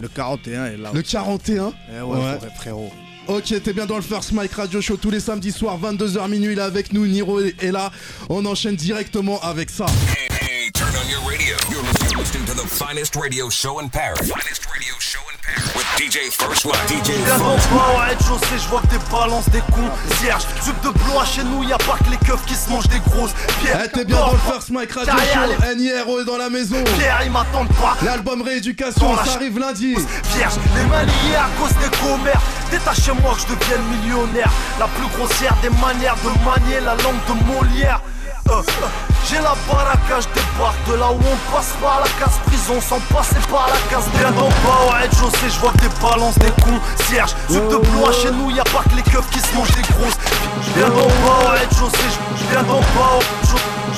Le 0.02 0.08
41 0.08 0.66
est 0.66 0.78
là. 0.78 0.90
le 0.94 1.02
41. 1.04 1.74
Eh 1.96 2.02
ouais, 2.02 2.18
frérot. 2.56 2.92
Ok, 3.28 3.54
t'es 3.62 3.74
bien 3.74 3.86
dans 3.86 3.98
le 3.98 4.02
First 4.02 4.32
Mike 4.32 4.54
Radio 4.54 4.80
Show 4.82 4.96
tous 4.96 5.10
les 5.12 5.20
samedis 5.20 5.52
soirs, 5.52 5.78
22h 5.80 6.30
minuit. 6.30 6.54
Il 6.54 6.60
est 6.60 6.62
avec 6.62 6.94
nous, 6.94 7.06
Niro 7.06 7.42
est 7.42 7.72
là. 7.72 7.92
On 8.30 8.46
enchaîne 8.46 8.76
directement 8.76 9.40
avec 9.42 9.70
ça. 9.70 9.86
Hey, 10.16 10.30
hey, 10.40 10.72
turn 10.72 10.88
on 10.96 11.10
your 11.10 11.20
radio. 11.28 11.56
You're 11.70 11.84
listening, 11.84 12.46
to 12.46 12.54
the 12.54 12.66
finest 12.68 13.16
radio 13.18 13.50
show 13.50 13.80
in 13.82 13.90
Paris. 13.90 14.20
Finest 14.30 14.66
radio 14.74 14.94
show 15.00 15.20
in 15.30 15.38
Paris. 15.42 15.76
With 15.76 15.86
DJ 15.98 16.32
First 16.32 16.66
Mike. 16.66 16.88
DJ 16.88 17.12
First 17.26 17.72
ouais, 17.74 18.16
chaussée, 18.26 18.58
je 18.64 18.70
vois 18.70 18.82
que 18.82 18.88
des 18.88 19.12
balances 19.12 19.50
des 19.50 19.60
cons. 19.60 19.92
Serge, 20.22 20.44
jupe 20.66 20.80
de 20.82 20.90
blanc, 21.04 21.26
chez 21.26 21.44
nous, 21.44 21.64
y 21.68 21.74
a 21.74 21.78
pas 21.80 21.98
que 21.98 22.10
les 22.10 22.18
keufs 22.26 22.46
qui 22.46 22.56
se 22.56 22.70
mangent 22.70 22.88
des 22.88 23.00
grosses. 23.10 23.34
Pierre, 23.62 23.82
Eh, 23.86 23.90
t'es 23.90 24.06
bien 24.06 24.18
dans 24.20 24.32
le 24.32 24.38
First 24.50 24.70
Mike 24.70 24.94
Radio 24.94 25.14
Show. 25.14 25.76
NIRO 25.76 26.22
est 26.22 26.26
dans 26.26 26.38
la 26.38 26.50
maison. 26.50 26.82
Pierre, 26.98 27.20
ils 27.26 27.32
m'attendent 27.32 27.74
pas. 27.76 27.98
L'album 28.04 28.42
Rééducation, 28.42 29.18
ça 29.18 29.34
arrive 29.34 29.60
lundi. 29.60 29.96
Vierge, 30.36 30.54
les 30.78 30.86
mains 30.86 31.04
liées 31.04 31.36
à 31.36 31.50
cause 31.60 31.74
des 31.76 31.98
commères. 31.98 32.42
Détachez-moi 32.72 33.34
que 33.36 33.42
je 33.42 33.56
devienne 33.56 33.84
millionnaire. 33.90 34.52
La 34.80 34.88
plus 34.88 35.08
grossière 35.16 35.56
des 35.62 35.70
manières 35.70 36.16
de 36.24 36.30
manier 36.44 36.80
la 36.82 36.96
langue 37.04 37.22
de 37.28 37.34
Molière. 37.46 38.02
Euh, 38.50 38.54
euh, 38.54 38.88
J'ai 39.28 39.38
la 39.38 39.56
baraka, 39.68 40.22
je 40.22 40.28
débarque 40.40 40.82
de 40.88 40.94
là 40.96 41.12
où 41.12 41.20
on 41.20 41.54
passe 41.54 41.74
par 41.82 42.00
la 42.00 42.08
case 42.18 42.40
prison 42.46 42.80
sans 42.80 43.00
passer 43.14 43.36
par 43.52 43.68
la 43.68 43.80
case 43.90 44.08
bien 44.18 44.32
d'en 44.32 44.48
bas. 44.48 45.04
Je 45.12 45.38
sais, 45.38 45.50
je 45.50 45.60
vois 45.60 45.72
que 45.74 45.80
des 45.80 45.90
balances 46.02 46.38
des 46.40 46.52
cons. 46.64 46.80
Serge, 47.10 47.32
suite 47.50 47.68
de 47.68 47.78
blois 47.92 48.14
chez 48.14 48.32
nous, 48.32 48.50
y 48.52 48.60
a 48.60 48.64
pas 48.64 48.84
que 48.90 48.96
les 48.96 49.04
keufs 49.04 49.30
qui 49.32 49.40
se 49.40 49.54
mangent 49.54 49.76
des 49.76 49.82
grosses. 49.94 50.18
Je 50.62 50.80
viens 50.80 50.90
d'en 50.90 51.08
bas, 51.08 51.56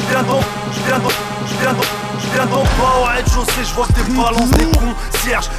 viens 0.10 0.24
d'en, 0.24 0.40
je 0.74 0.80
viens 0.88 1.00
d'en, 1.00 1.10
je 1.46 1.62
viens 1.62 1.74
d'en. 1.74 2.09
Je 2.22 2.34
viens 2.34 2.46
d'en 2.46 2.64
bas, 2.64 3.08
ouais, 3.08 3.24
je 3.26 3.52
sais, 3.54 3.64
je 3.64 3.74
vois 3.74 3.88
que 3.88 3.94
des 3.94 4.68
cons. 4.78 4.96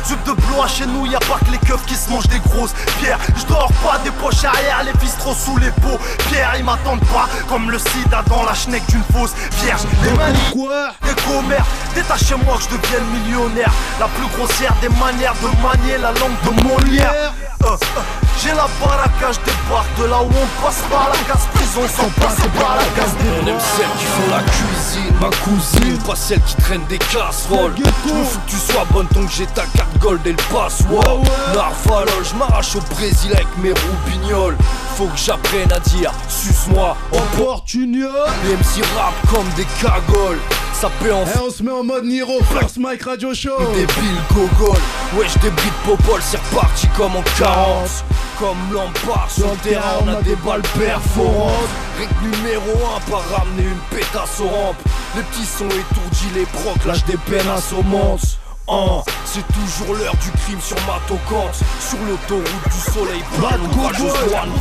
Jupe 0.09 0.25
de 0.25 0.33
blois 0.33 0.67
chez 0.67 0.87
nous, 0.87 1.07
y 1.07 1.15
a 1.15 1.21
pas 1.21 1.39
que 1.39 1.53
les 1.53 1.59
keufs 1.59 1.85
qui 1.87 1.95
se 1.95 2.11
mangent 2.11 2.27
des 2.27 2.41
grosses. 2.41 2.73
Pierre, 3.01 3.19
je 3.37 3.47
dors 3.47 3.71
pas 3.85 3.99
des 4.03 4.11
poches 4.11 4.45
arrière, 4.45 4.83
les 4.85 4.93
trop 5.19 5.33
sous 5.33 5.57
les 5.59 5.71
peaux. 5.71 5.99
Pierre, 6.29 6.55
ils 6.59 6.65
m'attendent 6.65 7.05
pas, 7.07 7.29
comme 7.49 7.71
le 7.71 7.79
sida 7.79 8.23
dans 8.27 8.43
la 8.43 8.55
schneck 8.55 8.85
d'une 8.87 9.05
fausse. 9.13 9.33
Vierge, 9.63 9.83
les 10.03 10.11
Quoi 10.53 10.91
des 11.03 11.15
commères. 11.23 11.67
Détachez-moi 11.95 12.57
que 12.57 12.63
je 12.65 12.77
devienne 12.77 13.05
millionnaire. 13.13 13.73
La 14.01 14.09
plus 14.09 14.27
grossière 14.37 14.75
des 14.81 14.89
manières 14.89 15.35
de 15.35 15.63
manier 15.63 15.99
la 15.99 16.11
langue 16.13 16.41
de 16.45 16.63
Molière. 16.65 17.33
Euh, 17.63 17.67
euh, 17.73 18.01
J'ai 18.43 18.51
la 18.51 18.67
baraka, 18.81 19.33
je 19.33 19.39
débarque 19.45 19.99
de 19.99 20.05
là 20.05 20.23
où 20.23 20.27
on 20.29 20.65
passe 20.65 20.83
par 20.91 21.11
la 21.13 21.19
case 21.33 21.47
prison 21.53 21.83
sans 21.95 22.09
passer 22.21 22.49
par 22.59 22.77
la 22.77 22.85
case 23.01 23.15
On 23.43 23.47
aime 23.47 23.59
celles 23.77 23.87
qui 23.99 24.05
font 24.07 24.31
la 24.31 24.43
cuisine, 24.43 25.15
ma 25.21 25.29
cousine, 25.45 25.99
pas 26.07 26.17
celles 26.17 26.41
qui 26.43 26.55
traînent 26.57 26.87
des 26.89 26.99
casseroles. 26.99 27.75
Il 27.77 27.85
faut 27.85 28.39
que 28.47 28.51
tu 28.51 28.57
sois 28.57 28.87
bonne 28.91 29.07
donc 29.15 29.29
j'ai 29.31 29.47
ta 29.47 29.65
carte 29.77 29.99
gold 29.99 30.27
et 30.27 30.31
le 30.33 30.37
password. 30.53 31.23
Narvalol, 31.55 32.25
je 32.25 32.35
m'arrache 32.37 32.77
au 32.77 32.81
Brésil 32.95 33.31
avec 33.35 33.49
mes 33.59 33.73
roubignoles. 33.73 34.57
Faut 34.97 35.07
que 35.07 35.19
j'apprenne 35.19 35.71
à 35.73 35.81
dire, 35.81 36.13
suce-moi, 36.29 36.97
en 37.13 37.17
Opportuniste 37.41 38.09
Les 38.45 38.55
MC 38.55 38.83
rap 38.97 39.15
comme 39.31 39.49
des 39.57 39.67
cagoles. 39.81 40.39
Ça 40.73 40.89
paie 41.03 41.13
en 41.13 41.25
Eh, 41.27 41.39
on 41.47 41.51
se 41.51 41.63
met 41.63 41.73
en 41.73 41.85
mode 41.85 42.05
Niro, 42.05 42.39
First 42.59 42.79
Mike 42.79 43.03
Radio 43.03 43.35
Show. 43.35 43.59
Débile 43.75 44.17
gogol, 44.33 44.79
ouais 45.15 45.27
je 45.29 45.39
débris 45.41 45.69
de 45.69 45.91
popol, 45.91 46.21
c'est 46.23 46.39
reparti 46.39 46.87
comme 46.97 47.17
en 47.17 47.23
carence. 47.51 48.05
Comme 48.39 48.57
Lampard 48.73 49.31
sur 49.31 49.51
le 49.51 49.57
terrain, 49.59 49.99
on 50.03 50.09
a 50.09 50.23
des 50.23 50.37
balles 50.37 50.63
perforantes. 50.79 51.69
Règle 51.99 52.37
numéro 52.37 52.71
1, 52.97 53.11
pas 53.11 53.37
ramener 53.37 53.65
une 53.65 53.97
pétasse 53.99 54.41
aux 54.41 54.49
rampes. 54.49 54.83
Les 55.15 55.23
petits 55.23 55.45
sont 55.45 55.67
étourdis, 55.67 56.31
les 56.35 56.47
procs 56.47 56.85
lâchent 56.87 57.05
des 57.05 57.19
peines 57.19 57.49
assommantes 57.49 58.39
Hein, 58.73 59.03
c'est 59.25 59.45
toujours 59.49 59.97
l'heure 59.97 60.15
du 60.23 60.31
crime 60.43 60.61
sur 60.61 60.77
ma 60.87 61.01
tocante 61.09 61.55
Sur 61.81 61.99
l'autoroute 62.09 62.47
du 62.67 62.93
soleil, 62.93 63.21
pas 63.41 63.57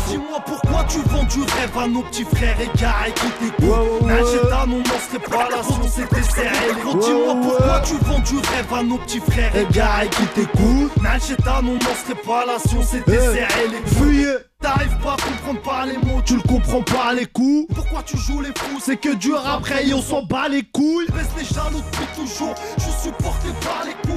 Dis-moi 0.07 0.39
pourquoi 0.43 0.83
tu 0.85 0.97
vends 1.09 1.23
du 1.25 1.41
rêve 1.41 1.77
à 1.77 1.87
nos 1.87 2.01
petits 2.01 2.23
frères 2.23 2.57
égarés 2.59 3.13
qui 3.13 3.29
t'écoutent 3.39 4.01
Najeta, 4.01 4.65
non, 4.65 4.81
on 4.83 5.11
serait 5.11 5.29
pas 5.29 5.49
là 5.49 5.61
si 5.61 5.73
on 5.83 5.87
s'était 5.87 6.23
serré 6.23 6.73
dis-moi 6.99 7.35
pourquoi 7.39 7.81
tu 7.81 7.93
vends 8.03 8.19
du 8.19 8.37
rêve 8.37 8.73
à 8.73 8.83
nos 8.83 8.97
petits 8.97 9.19
frères 9.19 9.55
égarés 9.55 10.09
qui 10.09 10.25
t'écoutent 10.33 10.97
Najeta, 11.03 11.61
non, 11.61 11.77
on 11.79 12.05
serait 12.05 12.21
pas 12.23 12.45
là 12.47 12.57
si 12.65 12.75
on 12.75 12.81
s'était 12.81 13.19
serré 13.19 13.67
les 13.69 13.95
Fuyez 13.95 14.48
T'arrives 14.61 14.97
pas 15.01 15.13
à 15.13 15.15
comprendre 15.15 15.61
par 15.61 15.85
les 15.85 15.97
mots, 15.97 16.21
Tu 16.25 16.35
le 16.35 16.41
comprends 16.41 16.81
par 16.81 17.13
les 17.13 17.25
coups. 17.25 17.73
Pourquoi 17.73 18.03
tu 18.03 18.17
joues 18.17 18.41
les 18.41 18.49
fous? 18.57 18.79
C'est 18.81 18.97
que 18.97 19.15
dur 19.15 19.41
après 19.47 19.85
on 19.93 20.01
s'en 20.01 20.23
bat 20.23 20.49
les 20.49 20.63
couilles. 20.63 21.07
Baisse 21.07 21.29
les 21.37 21.45
jaloux 21.45 21.81
depuis 21.91 22.07
toujours, 22.13 22.55
je 22.77 22.83
suis 22.83 23.01
supporté 23.03 23.47
par 23.63 23.85
les 23.85 23.93
T'as 23.93 24.08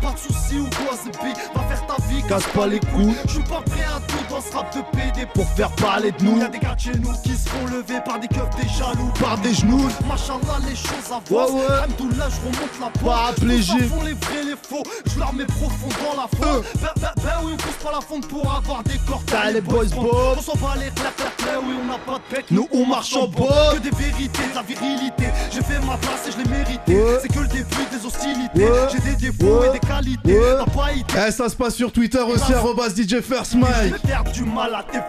pas 0.00 0.12
de 0.12 0.18
soucis 0.18 0.58
ou 0.58 0.68
quoi, 0.70 0.96
Zépi, 0.96 1.38
va 1.54 1.62
faire 1.62 1.86
ta 1.86 2.02
vie, 2.08 2.22
Casse 2.28 2.46
pas 2.54 2.66
les 2.66 2.80
couilles 2.80 3.14
Je 3.26 3.32
suis 3.32 3.42
pas 3.42 3.60
prêt 3.60 3.84
à 3.84 4.00
tout 4.06 4.24
dans 4.30 4.40
ce 4.40 4.52
rap 4.54 4.74
de 4.74 4.82
PD 4.96 5.26
pour 5.34 5.46
faire 5.50 5.70
parler 5.72 6.12
de 6.12 6.24
nous. 6.24 6.38
Y'a 6.38 6.48
des 6.48 6.58
gars 6.58 6.74
de 6.74 6.80
chez 6.80 6.92
nous 6.92 7.12
qui 7.22 7.34
se 7.34 7.48
font 7.48 7.66
lever 7.66 8.00
par 8.04 8.20
des 8.20 8.28
keufs, 8.28 8.50
des 8.60 8.68
jaloux, 8.68 9.12
par 9.20 9.38
des 9.38 9.54
genoux. 9.54 9.88
Machallah, 10.06 10.58
les 10.68 10.76
choses 10.76 11.10
avancent. 11.10 11.30
Ouais, 11.30 11.60
ouais. 11.60 11.72
Alhamdoulilah, 11.72 12.28
je 12.28 12.40
remonte 12.40 12.80
la 12.80 12.86
pente. 12.86 13.02
Paraplégique. 13.02 13.88
Font 13.88 14.02
les 14.02 14.14
vrais, 14.14 14.44
les 14.44 14.56
faux. 14.62 14.82
Je 15.06 15.18
leur 15.18 15.32
mets 15.32 15.46
profond 15.46 15.88
dans 16.04 16.22
la 16.22 16.28
fonte. 16.28 16.64
Ben, 16.80 16.88
ben, 17.00 17.10
ben 17.16 17.32
oui, 17.44 17.52
on 17.54 17.56
pousse 17.56 17.84
pas 17.84 17.92
la 17.92 18.00
fonte 18.00 18.28
pour 18.28 18.52
avoir 18.52 18.82
des 18.84 18.98
corps. 19.06 19.22
T'as 19.26 19.50
les 19.50 19.60
boys 19.60 19.84
bob. 19.86 20.36
On 20.38 20.42
s'en 20.42 20.54
bat 20.54 20.74
les 20.76 20.90
clairs, 20.90 21.14
clairs, 21.16 21.36
clairs. 21.36 21.60
Oui, 21.64 21.74
on 21.82 21.86
n'a 21.86 21.98
pas 21.98 22.18
de 22.18 22.34
pec. 22.34 22.46
Nous, 22.50 22.68
on 22.72 22.86
marche 22.86 23.14
en 23.16 23.26
bob. 23.26 23.48
Que 23.74 23.78
des 23.78 23.90
vérités, 23.90 24.42
de 24.50 24.54
la 24.54 24.62
virilité. 24.62 25.26
J'ai 25.50 25.62
fait 25.62 25.80
ma 25.84 25.96
place 25.96 26.28
et 26.28 26.32
je 26.32 26.38
l'ai 26.38 26.48
mérité. 26.48 26.94
Ouais. 26.94 27.18
C'est 27.22 27.28
que 27.28 27.40
le 27.40 27.48
début 27.48 27.86
des 27.90 28.06
hostilités. 28.06 28.68
J'ai 28.92 29.10
des 29.10 29.16
défauts 29.16 29.64
et 29.64 29.70
des 29.70 29.80
Ouais. 30.24 31.26
Eh, 31.28 31.30
ça 31.30 31.48
se 31.48 31.56
passe 31.56 31.74
sur 31.74 31.92
Twitter 31.92 32.20
aussi, 32.20 32.52
arrobas 32.52 32.90
DJ 32.90 33.20
First 33.20 33.54
Mike. 33.54 33.94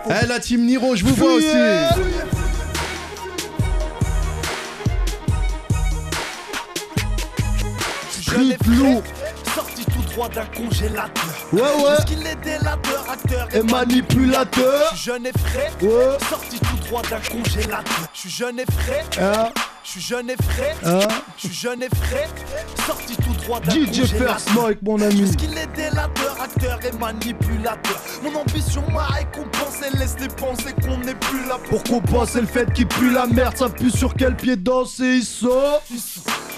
Eh, 0.09 0.27
la 0.27 0.39
team 0.39 0.65
Niro, 0.65 0.95
je 0.95 1.05
vous 1.05 1.15
vois 1.15 1.33
aussi. 1.35 1.47
Lourd. 8.67 9.03
frais, 9.03 9.53
Sorti 9.53 9.85
tout 9.85 10.01
droit 10.13 10.29
d'un 10.29 10.45
congélateur. 10.45 11.47
Ouais, 11.51 11.61
ouais. 11.61 11.67
Parce 11.85 12.05
qu'il 12.05 12.25
est 12.25 12.35
délateur, 12.35 13.05
acteur 13.11 13.47
Et 13.53 13.61
manipulateur. 13.63 14.89
Je 14.91 14.97
suis 14.97 15.11
jeune 15.11 15.25
et 15.25 15.31
frais. 15.37 15.71
Ouais. 15.81 16.17
Sorti 16.29 16.59
tout 16.59 16.77
droit 16.87 17.01
d'un 17.09 17.19
congélateur. 17.19 18.07
Je 18.13 18.19
suis 18.19 18.29
jeune 18.29 18.59
et 18.59 18.65
frais. 18.65 19.03
Hein, 19.21 19.49
Je 19.93 19.99
suis 19.99 20.07
jeune 20.15 20.29
et 20.29 20.37
frais. 20.41 20.73
hein. 20.85 20.99
Je 21.37 21.47
suis 21.47 21.53
jeune 21.55 21.83
et 21.83 21.89
frais. 21.89 22.29
Sorti 22.87 23.13
tout 23.17 23.33
droit 23.43 23.59
d'un 23.59 23.73
DJ. 23.73 24.05
First 24.05 24.49
Mike, 24.55 24.77
mon 24.83 25.01
ami. 25.01 25.23
Parce 25.23 25.35
qu'il 25.35 25.57
est 25.57 25.67
délateur, 25.75 26.37
acteur 26.41 26.79
et 26.85 26.97
manipulateur. 26.97 27.99
Mon 28.23 28.33
ambition 28.39 28.83
m'a 28.89 29.03
récompensé, 29.07 29.89
laisse 29.97 30.15
les 30.21 30.29
penser 30.29 30.73
qu'on 30.81 30.97
n'est 30.99 31.15
plus 31.15 31.45
là 31.45 31.57
pour 31.69 31.83
Pour 31.83 32.01
compenser 32.01 32.39
le 32.39 32.47
fait 32.47 32.71
qu'il 32.71 32.87
pue 32.87 33.09
la 33.11 33.25
merde, 33.27 33.57
ça 33.57 33.67
pue 33.67 33.91
sur 33.91 34.13
quel 34.13 34.37
pied 34.37 34.55
danser 34.55 35.17
ils 35.17 35.25
sont 35.25 35.49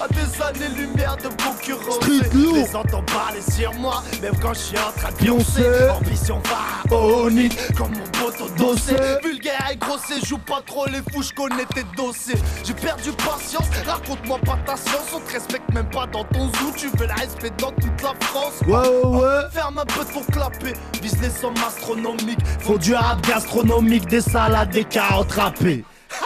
À 0.01 0.07
des 0.07 0.41
années-lumière 0.65 1.15
de 1.17 1.29
concurrence 1.41 1.95
Street 1.95 2.29
Je 2.33 2.55
les 2.55 2.75
entends 2.75 3.03
parler 3.03 3.41
sur 3.41 3.73
moi 3.75 4.03
Même 4.21 4.33
quand 4.41 4.53
je 4.53 4.59
suis 4.59 4.77
en 4.77 4.91
train 4.99 5.11
de 5.11 5.15
Pioncer. 5.17 5.89
Ambition 5.89 6.41
va 6.89 6.95
au 6.95 7.29
nid 7.29 7.49
Comme 7.77 7.91
mon 7.91 8.05
poteau 8.11 8.49
dossé. 8.57 8.95
Vulgaire 9.23 9.69
et 9.71 9.75
grossier 9.77 10.15
Joue 10.25 10.39
pas 10.39 10.61
trop 10.65 10.85
les 10.87 11.01
fous 11.11 11.21
Je 11.23 11.31
connais 11.33 11.65
tes 11.73 11.83
dossiers. 11.95 12.35
J'ai 12.63 12.73
perdu 12.73 13.11
patience 13.11 13.67
Raconte-moi 13.85 14.39
pas 14.45 14.57
ta 14.65 14.75
science. 14.75 15.07
On 15.15 15.19
te 15.19 15.31
respecte 15.33 15.71
même 15.73 15.89
pas 15.89 16.07
dans 16.07 16.23
ton 16.25 16.47
zoo 16.47 16.71
Tu 16.75 16.87
veux 16.97 17.05
le 17.07 17.13
respect 17.13 17.51
dans 17.59 17.71
toute 17.71 18.01
la 18.01 18.13
France. 18.21 18.53
Ouais, 18.67 18.73
ouais, 18.75 19.19
ouais. 19.19 19.41
Ferme 19.51 19.77
un 19.77 19.85
peu 19.85 20.03
pour 20.05 20.25
clapper. 20.27 20.73
Vise 21.01 21.21
les 21.21 21.29
sommes 21.29 21.53
astronomiques 21.65 22.39
Faut 22.59 22.77
du 22.77 22.93
rap 22.95 23.21
gastronomique, 23.27 24.07
des 24.07 24.21
salades, 24.21 24.71
des 24.71 24.83
carottes 24.83 25.31
râpées. 25.31 25.83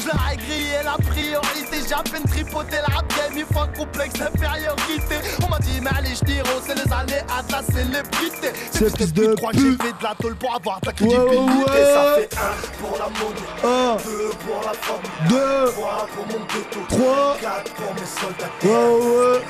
Je 0.00 0.06
leur 0.06 0.28
ai 0.32 0.36
grillé 0.36 0.78
la 0.84 0.92
priorité, 0.92 1.49
j'ai 1.90 1.94
à 1.96 2.02
peine 2.04 2.22
tripoté 2.22 2.76
la 2.76 3.02
game, 3.02 3.34
il 3.36 3.44
faut 3.52 3.60
un 3.60 3.66
complexe 3.68 4.14
d'infériorité. 4.14 5.16
On 5.44 5.48
m'a 5.48 5.58
dit, 5.58 5.80
mais 5.82 5.90
allez, 5.98 6.14
je 6.14 6.24
tire, 6.24 6.44
c'est 6.64 6.74
les 6.76 6.92
années 6.92 7.24
à 7.36 7.42
de 7.42 7.52
la 7.52 7.62
célébrité. 7.64 8.52
C'est 8.70 8.96
pute 8.96 9.12
de 9.12 9.34
que 9.34 9.40
j'ai 9.54 9.76
fait 9.76 9.98
de 9.98 10.02
la 10.02 10.14
tôle 10.14 10.36
pour 10.36 10.54
avoir 10.54 10.78
Ouais, 10.86 10.92
crédibilité. 10.92 11.84
Ça 11.84 12.14
fait 12.14 12.30
un 12.36 12.78
pour 12.80 12.96
la 12.98 13.08
monnaie, 13.08 14.04
deux 14.04 14.30
pour 14.46 14.60
la 14.64 14.72
famille, 14.72 15.28
deux, 15.28 15.72
trois 15.72 16.06
pour 16.14 16.26
mon 16.26 16.44
ghetto, 16.46 16.80
Trois. 16.88 17.36
quatre 17.40 17.72
pour 17.74 17.94
mes 17.94 18.06
soldats. 18.06 18.50
ouais, 18.62 18.70
ouais. 18.70 19.40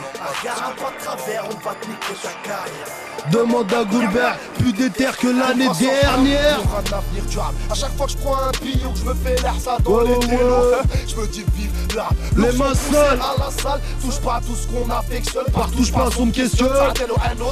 Regarde 0.40 0.76
pas 0.76 0.92
de 0.98 1.04
travers, 1.04 1.44
on 1.44 1.68
va 1.68 1.74
te 1.74 1.88
niquer 1.88 2.14
ta 2.22 2.48
carrière. 2.48 3.10
Demande 3.30 3.72
à 3.72 3.84
Goulbert, 3.84 4.38
plus 4.58 4.72
d'éther 4.72 5.16
que 5.16 5.28
l'année 5.28 5.68
dernière. 5.78 6.60
un 6.60 6.96
avenir 6.96 7.24
durable. 7.28 7.56
À 7.70 7.74
chaque 7.74 7.94
fois 7.96 8.06
que 8.06 8.12
je 8.12 8.16
prends 8.18 8.36
un 8.36 8.50
billon, 8.62 8.92
que 8.92 8.98
je 8.98 9.04
me 9.04 9.14
fais 9.14 9.36
l'air 9.42 9.54
ça 9.60 9.76
dans 9.84 10.00
les 10.00 10.18
télos. 10.20 10.74
Je 11.06 11.16
me 11.16 11.26
dis 11.26 11.44
vive 11.54 11.96
là. 11.96 12.08
Les 12.36 12.52
mains 12.56 12.74
sales. 12.74 13.18
à 13.20 13.38
la 13.38 13.50
salle, 13.50 13.80
touche 14.02 14.20
pas 14.20 14.36
à 14.36 14.40
tout 14.40 14.54
ce 14.54 14.66
qu'on 14.68 14.88
affectionne. 14.90 15.44
Par 15.52 15.70
touche 15.70 15.92
pas, 15.92 16.08
on 16.18 16.26
me 16.26 16.32
questionne. 16.32 16.70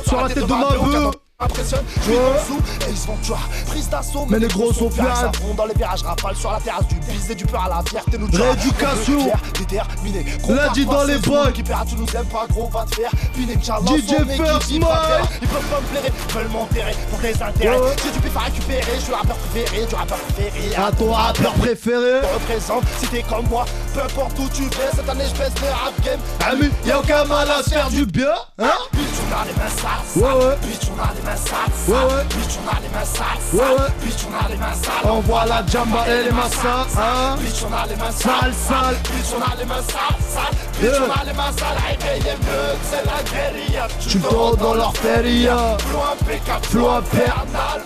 Sur 0.06 0.20
la 0.22 0.28
tête 0.28 0.46
de 0.46 0.52
ma 0.52 0.68
veuve. 0.68 1.12
Impressionne, 1.40 1.84
je 1.98 2.02
suis 2.02 2.10
Ouais. 2.10 2.18
dans 2.18 2.32
le 2.32 2.38
sous 2.40 2.84
et 2.88 2.90
ils 2.90 2.96
se 2.96 3.06
tuer. 3.24 3.34
Prise 3.68 3.88
d'assaut, 3.88 4.26
Mais 4.28 4.40
les 4.40 4.48
gros 4.48 4.72
sont 4.72 4.90
fiers. 4.90 5.04
Ça 5.14 5.30
fond 5.40 5.54
dans 5.54 5.66
les 5.66 5.74
virages, 5.74 6.02
rafale 6.02 6.34
sur 6.34 6.50
la 6.50 6.58
terrasse 6.58 6.88
du 6.88 6.96
bise 6.96 7.30
et 7.30 7.34
du 7.36 7.46
peur 7.46 7.62
à 7.62 7.68
la 7.68 7.82
fierté. 7.88 8.18
Nous 8.18 8.26
Rééducation. 8.26 9.30
déterminé. 9.56 10.26
Lundi 10.48 10.84
dans 10.84 11.04
les 11.04 11.18
bocs. 11.18 11.52
Qui 11.52 11.62
perd, 11.62 11.86
tu 11.88 11.94
nous 11.94 12.06
aimes 12.16 12.26
pas, 12.26 12.44
gros, 12.50 12.68
va 12.70 12.84
te 12.86 12.96
faire. 12.96 13.10
Piner, 13.34 13.54
DJ 13.54 14.16
First. 14.36 14.70
Ils 14.72 14.80
peuvent 14.80 15.62
pas 15.70 15.80
me 15.80 15.86
blairer, 15.92 16.12
veulent 16.34 16.48
m'enterrer 16.48 16.96
pour 17.08 17.20
des 17.20 17.40
intérêts. 17.40 17.78
J'ai 18.04 18.10
du 18.10 18.18
pif 18.18 18.36
à 18.36 18.40
récupérer, 18.40 18.82
je 18.96 19.00
suis 19.04 19.14
rappeur 19.14 19.36
préféré, 19.36 19.86
du 19.86 19.94
rappeur 19.94 20.18
préféré. 20.18 20.74
À 20.74 20.90
ton 20.90 21.12
rappeur 21.12 21.52
préféré. 21.52 22.20
te 22.20 22.34
représente, 22.34 22.82
si 23.00 23.06
t'es 23.06 23.22
comme 23.22 23.46
moi, 23.48 23.64
peu 23.94 24.00
importe 24.02 24.36
où 24.40 24.48
tu 24.52 24.64
vas, 24.64 24.90
cette 24.92 25.08
année 25.08 25.24
je 25.32 25.38
baisse 25.38 25.52
le 25.62 25.68
rap 25.68 25.94
game. 26.04 26.18
Ami, 26.50 26.68
y'a 26.84 26.98
aucun 26.98 27.24
mal 27.26 27.48
à 27.48 27.62
se 27.62 27.70
faire 27.70 27.88
du 27.90 28.04
bien, 28.06 28.34
hein? 28.58 28.72
Bitch, 28.92 29.04
on 29.30 29.40
a 29.40 29.44
les 29.44 29.52
mains 29.52 29.68
sales, 29.68 30.16
Ouais, 30.16 30.44
ouais. 30.44 30.56
Bitch, 30.66 30.88
on 30.90 31.00
a 31.00 31.14
les 31.14 31.22
mains 31.22 31.27
sales. 31.36 32.26
Bitch, 32.28 32.58
on 32.58 32.82
les 32.82 32.88
mains 32.88 33.04
sales, 33.04 33.26
on 33.52 34.48
les 34.48 34.56
mains 34.56 34.74
sales. 34.74 35.10
Envoie 35.10 35.46
la 35.46 35.64
jamba 35.66 36.04
et 36.08 36.24
les 36.24 36.32
massas, 36.32 36.86
hein 36.96 37.36
Bitch, 37.38 37.64
on 37.68 37.72
a 37.72 37.86
les 37.86 37.96
mains 37.96 38.10
Sale, 38.10 38.52
sale. 38.54 38.96
Bitch, 39.04 39.34
on 39.36 39.42
a 39.42 39.56
les 39.56 39.64
mains 39.64 39.82
sales, 39.82 40.22
sales. 40.28 40.56
Bitch, 40.80 41.00
on 41.00 41.20
a 41.20 41.24
les 41.24 41.32
mains 41.32 41.52
sales. 41.52 41.78
Réveillez 41.88 42.36
mieux, 42.42 42.76
c'est 42.82 43.04
la 43.04 43.22
guérilla. 43.30 43.88
Tu 44.00 44.18
dors 44.18 44.56
dans 44.56 44.74
leur 44.74 44.96
feria. 44.96 45.76
Flow 45.78 46.00
impeccable, 46.12 46.64
Flow. 46.64 46.88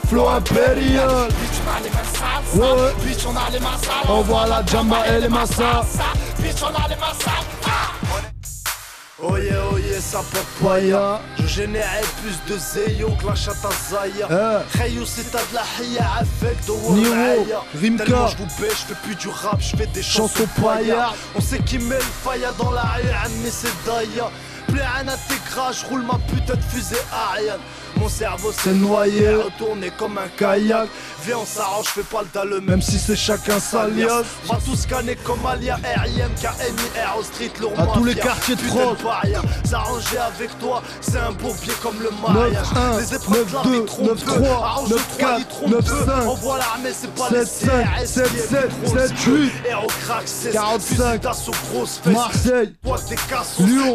Flow 0.09 0.29
impérial. 0.29 1.29
Bitch, 1.29 1.59
on 1.61 1.77
a 1.77 1.81
les 1.83 1.91
mains 1.91 2.11
sales, 2.13 2.45
sales. 2.55 2.95
Bitch, 3.05 3.27
on 3.27 3.37
a 3.37 3.51
les 3.51 3.61
mains 3.61 3.79
sales. 3.81 4.11
Envoie 4.11 4.47
la 4.47 4.65
jamba 4.67 5.07
et 5.09 5.21
les 5.21 5.29
massas. 5.29 5.99
Bitch, 6.39 6.63
on 6.63 6.69
a 6.69 6.89
les 6.89 6.97
mains 6.97 7.17
sales. 7.19 8.01
Yeah, 9.23 9.69
oh 9.73 9.79
yeah, 9.79 10.00
ça 10.00 10.19
porte 10.19 10.45
Paya. 10.61 11.21
Je 11.38 11.47
générais 11.47 12.02
plus 12.23 12.52
de 12.52 12.59
zéyo 12.59 13.11
que 13.21 13.26
la 13.26 13.37
chatte 13.37 13.64
à 13.64 13.71
Zaya 13.91 14.26
Eh. 14.29 14.76
Khayou 14.79 15.05
c'est 15.07 15.31
t'as 15.31 15.38
de 15.38 15.55
la 15.55 15.62
haya 15.79 16.11
avec 16.19 16.64
de 16.67 16.73
Waraya 16.73 17.62
Rimka. 17.81 18.05
Je 18.33 18.37
vous 18.38 18.61
baisse, 18.61 18.81
je 18.81 18.95
fais 18.95 19.00
plus 19.05 19.14
du 19.14 19.29
rap, 19.29 19.61
je 19.61 19.76
fais 19.76 19.87
des 19.87 20.02
chansons 20.02 20.49
paillards. 20.61 21.14
On 21.37 21.41
sait 21.41 21.61
qui 21.61 21.79
met 21.79 21.95
le 21.95 22.00
faya 22.00 22.50
dans 22.59 22.73
la 22.73 22.83
rue, 22.83 23.33
mais 23.45 23.50
c'est 23.50 23.73
Daya 23.87 24.29
à 24.81 25.17
tes 25.29 25.50
gras, 25.50 25.73
je 25.73 25.87
roule 25.87 26.02
ma 26.02 26.19
putain 26.29 26.55
de 26.55 26.62
fusée 26.62 26.97
Ariane 27.12 27.61
Mon 27.97 28.09
cerveau 28.09 28.51
s'est 28.53 28.59
C'est 28.65 28.75
noyé. 28.75 29.35
retourné 29.37 29.91
comme 29.99 30.19
un 30.19 30.29
kayak 30.37 30.89
Viens 31.25 31.39
on 31.39 31.47
s'arrange, 31.47 31.87
fais 31.87 32.03
pas 32.03 32.23
le 32.23 32.29
dalle 32.35 32.61
même 32.63 32.83
si 32.83 32.99
c'est 32.99 33.15
chacun 33.17 33.61
sa 33.61 33.87
liasse. 33.87 34.27
M'a 34.51 34.57
tout 34.65 34.75
scanné 34.75 35.15
comme 35.25 35.45
Alia, 35.47 35.77
RIM, 35.77 36.31
KMIR 36.41 37.17
au 37.19 37.23
street, 37.23 37.53
lourd 37.61 37.73
À 37.79 37.87
tous 37.95 38.05
les 38.05 38.15
quartiers 38.15 38.57
de 38.57 38.61
France. 38.63 38.99
S'arranger 39.65 40.19
avec 40.19 40.59
toi, 40.59 40.83
c'est 41.01 41.19
un 41.19 41.31
beau 41.33 41.55
pied 41.61 41.73
comme 41.83 41.95
le 42.03 42.11
mariage 42.21 42.67
9-1, 42.75 42.99
Les 42.99 43.15
épreuves 43.15 43.51
de 43.51 43.55
la 43.55 43.63
vie 43.63 43.79
9-2, 43.81 43.85
trompent 43.87 44.25
peu. 44.25 44.33
9-3, 44.33 44.63
Arrange 44.63 44.89
de 44.89 44.95
9-4, 44.97 44.99
trois, 45.19 45.37
ils 45.39 45.47
trompent 45.47 45.71
peu. 45.71 45.79
9-5. 45.81 46.27
Envoie 46.29 46.59
l'armée, 46.59 46.91
c'est 46.93 47.15
pas 47.15 47.29
les 47.31 47.45
7-7, 47.45 47.45
CRS 47.45 48.13
qui 48.13 48.21
est 48.21 48.53
7-7, 48.53 48.69
plus 48.69 48.83
grosse 48.83 49.11
7-8. 49.11 49.15
que 49.63 49.69
Héros 49.69 49.87
crack, 50.05 50.23
c'est 50.27 50.51
45. 50.53 50.81
fusil 50.81 51.19
d'assaut 51.21 51.53
grosse 51.73 52.01
fesse 52.03 52.13
Marseille. 52.13 52.75
Lyon. 53.61 53.95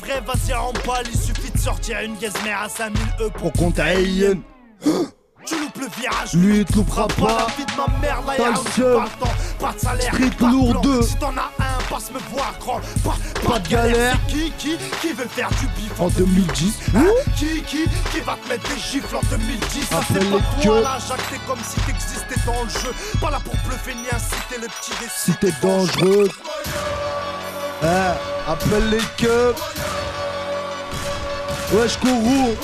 Vrai 0.00 0.20
vas-y 0.26 0.52
remballe 0.52 1.04
Il 1.12 1.18
suffit 1.18 1.50
de 1.50 1.58
sortir 1.58 2.00
une 2.00 2.16
gazmère 2.16 2.62
à 2.62 2.68
5000 2.68 3.00
E 3.20 3.30
pour 3.30 3.52
qu'on 3.52 3.70
t'aille. 3.70 4.38
Tu 5.46 5.54
loupes 5.60 5.78
le 5.78 5.86
virage 6.00 6.32
Lui, 6.34 6.58
il 6.58 6.64
te 6.64 6.74
loupera 6.74 7.06
Pas 7.06 7.14
la 7.22 7.34
pas. 7.34 7.46
vie 7.56 7.64
de 7.64 7.72
ma 7.76 7.98
mère 8.00 8.20
là 8.26 8.32
y'a 8.36 8.52
pas 8.52 9.04
le 9.04 9.20
temps 9.20 9.32
Pas 9.60 9.72
de 9.74 9.78
salaire 9.78 10.10
pas 10.10 10.46
de 10.46 10.50
lourd 10.50 10.80
deux. 10.80 11.02
Si 11.02 11.14
t'en 11.16 11.30
as 11.36 11.52
un 11.60 11.82
passe 11.88 12.10
me 12.10 12.18
voir 12.34 12.52
grand 12.58 12.80
Pas, 13.04 13.14
Pas 13.48 13.58
de 13.60 13.68
galère. 13.68 14.16
C'est 14.28 14.32
qui 14.34 14.50
qui 14.58 14.76
qui 15.00 15.12
veut 15.12 15.28
faire 15.28 15.48
du 15.50 15.66
bif 15.80 15.92
En 16.00 16.08
2010. 16.08 16.78
Hein? 16.96 17.04
Qui, 17.36 17.62
qui, 17.62 17.84
qui 18.10 18.20
va 18.20 18.36
te 18.42 18.48
mettre 18.48 18.68
des 18.74 18.80
gifles 18.80 19.14
en 19.14 19.20
2010 19.30 19.84
Ça 19.88 20.00
c'est 20.12 20.30
pas 20.30 20.62
toi 20.62 20.80
là, 20.80 20.98
Jacques, 21.06 21.30
t'es 21.30 21.38
comme 21.46 21.60
si 21.62 21.80
t'existais 21.82 22.40
dans 22.44 22.64
le 22.64 22.68
jeu 22.68 22.92
Pas 23.20 23.30
là 23.30 23.38
pour 23.44 23.54
bluffer 23.68 23.94
ni 23.94 24.08
inciter 24.12 24.60
le 24.60 24.66
petit 24.66 24.90
récit 25.00 25.30
Si 25.30 25.36
t'es 25.36 25.52
dangereux. 25.62 26.28
Eh, 27.84 27.86
appelle 28.46 28.90
les 28.90 29.02
keufs. 29.16 29.56
Wesh 31.72 31.96
Kourou. 31.98 32.54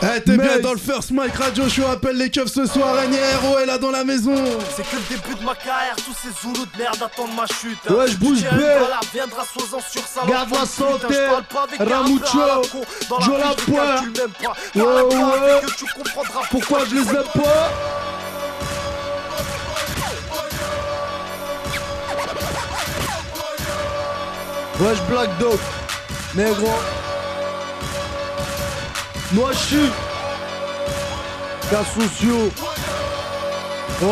Eh, 0.00 0.20
t'es 0.20 0.36
bien 0.36 0.60
dans 0.60 0.74
le 0.74 0.78
First 0.78 1.10
Mike 1.10 1.34
Radio 1.34 1.68
Show, 1.68 1.86
appelle 1.86 2.16
les 2.16 2.30
keufs 2.30 2.52
ce 2.52 2.66
soir, 2.66 2.94
Héros 3.02 3.58
est 3.58 3.66
là 3.66 3.78
dans 3.78 3.90
la 3.90 4.04
maison. 4.04 4.34
C'est 4.76 4.88
que 4.88 4.94
le 4.94 5.02
début 5.16 5.34
de 5.40 5.44
ma 5.44 5.56
carrière, 5.56 5.96
tous 5.96 6.14
ces 6.14 6.40
zoulous 6.40 6.66
de 6.66 6.78
merde 6.78 7.02
attendent 7.02 7.34
ma 7.34 7.46
chute. 7.46 7.90
Ouais, 7.90 8.06
je 8.06 8.16
bouge 8.16 8.40
bien. 8.40 8.50
viendra 9.12 9.42
sois-en 9.44 9.80
sur. 9.80 10.02
Garde 10.28 10.50
la 10.52 10.66
santé. 10.66 11.16
Ramucho. 11.80 12.38
la 12.38 12.62
Joe. 13.20 13.34
Ouais, 13.66 13.82
la 14.74 15.02
part 15.02 15.42
ouais. 15.42 15.60
fait 15.60 15.66
que 15.66 15.74
tu 15.74 15.84
comprendras 15.86 16.42
Pourquoi 16.50 16.84
je 16.88 16.94
les 16.94 17.00
aime 17.00 17.24
pas 17.34 17.97
Wesh 24.80 25.00
Black 25.08 25.38
Dog 25.38 25.58
Négro 26.34 26.72
Moi 29.32 29.50
je 29.52 29.58
suis 29.58 29.90
Cas 31.70 31.84
sociaux 31.84 32.50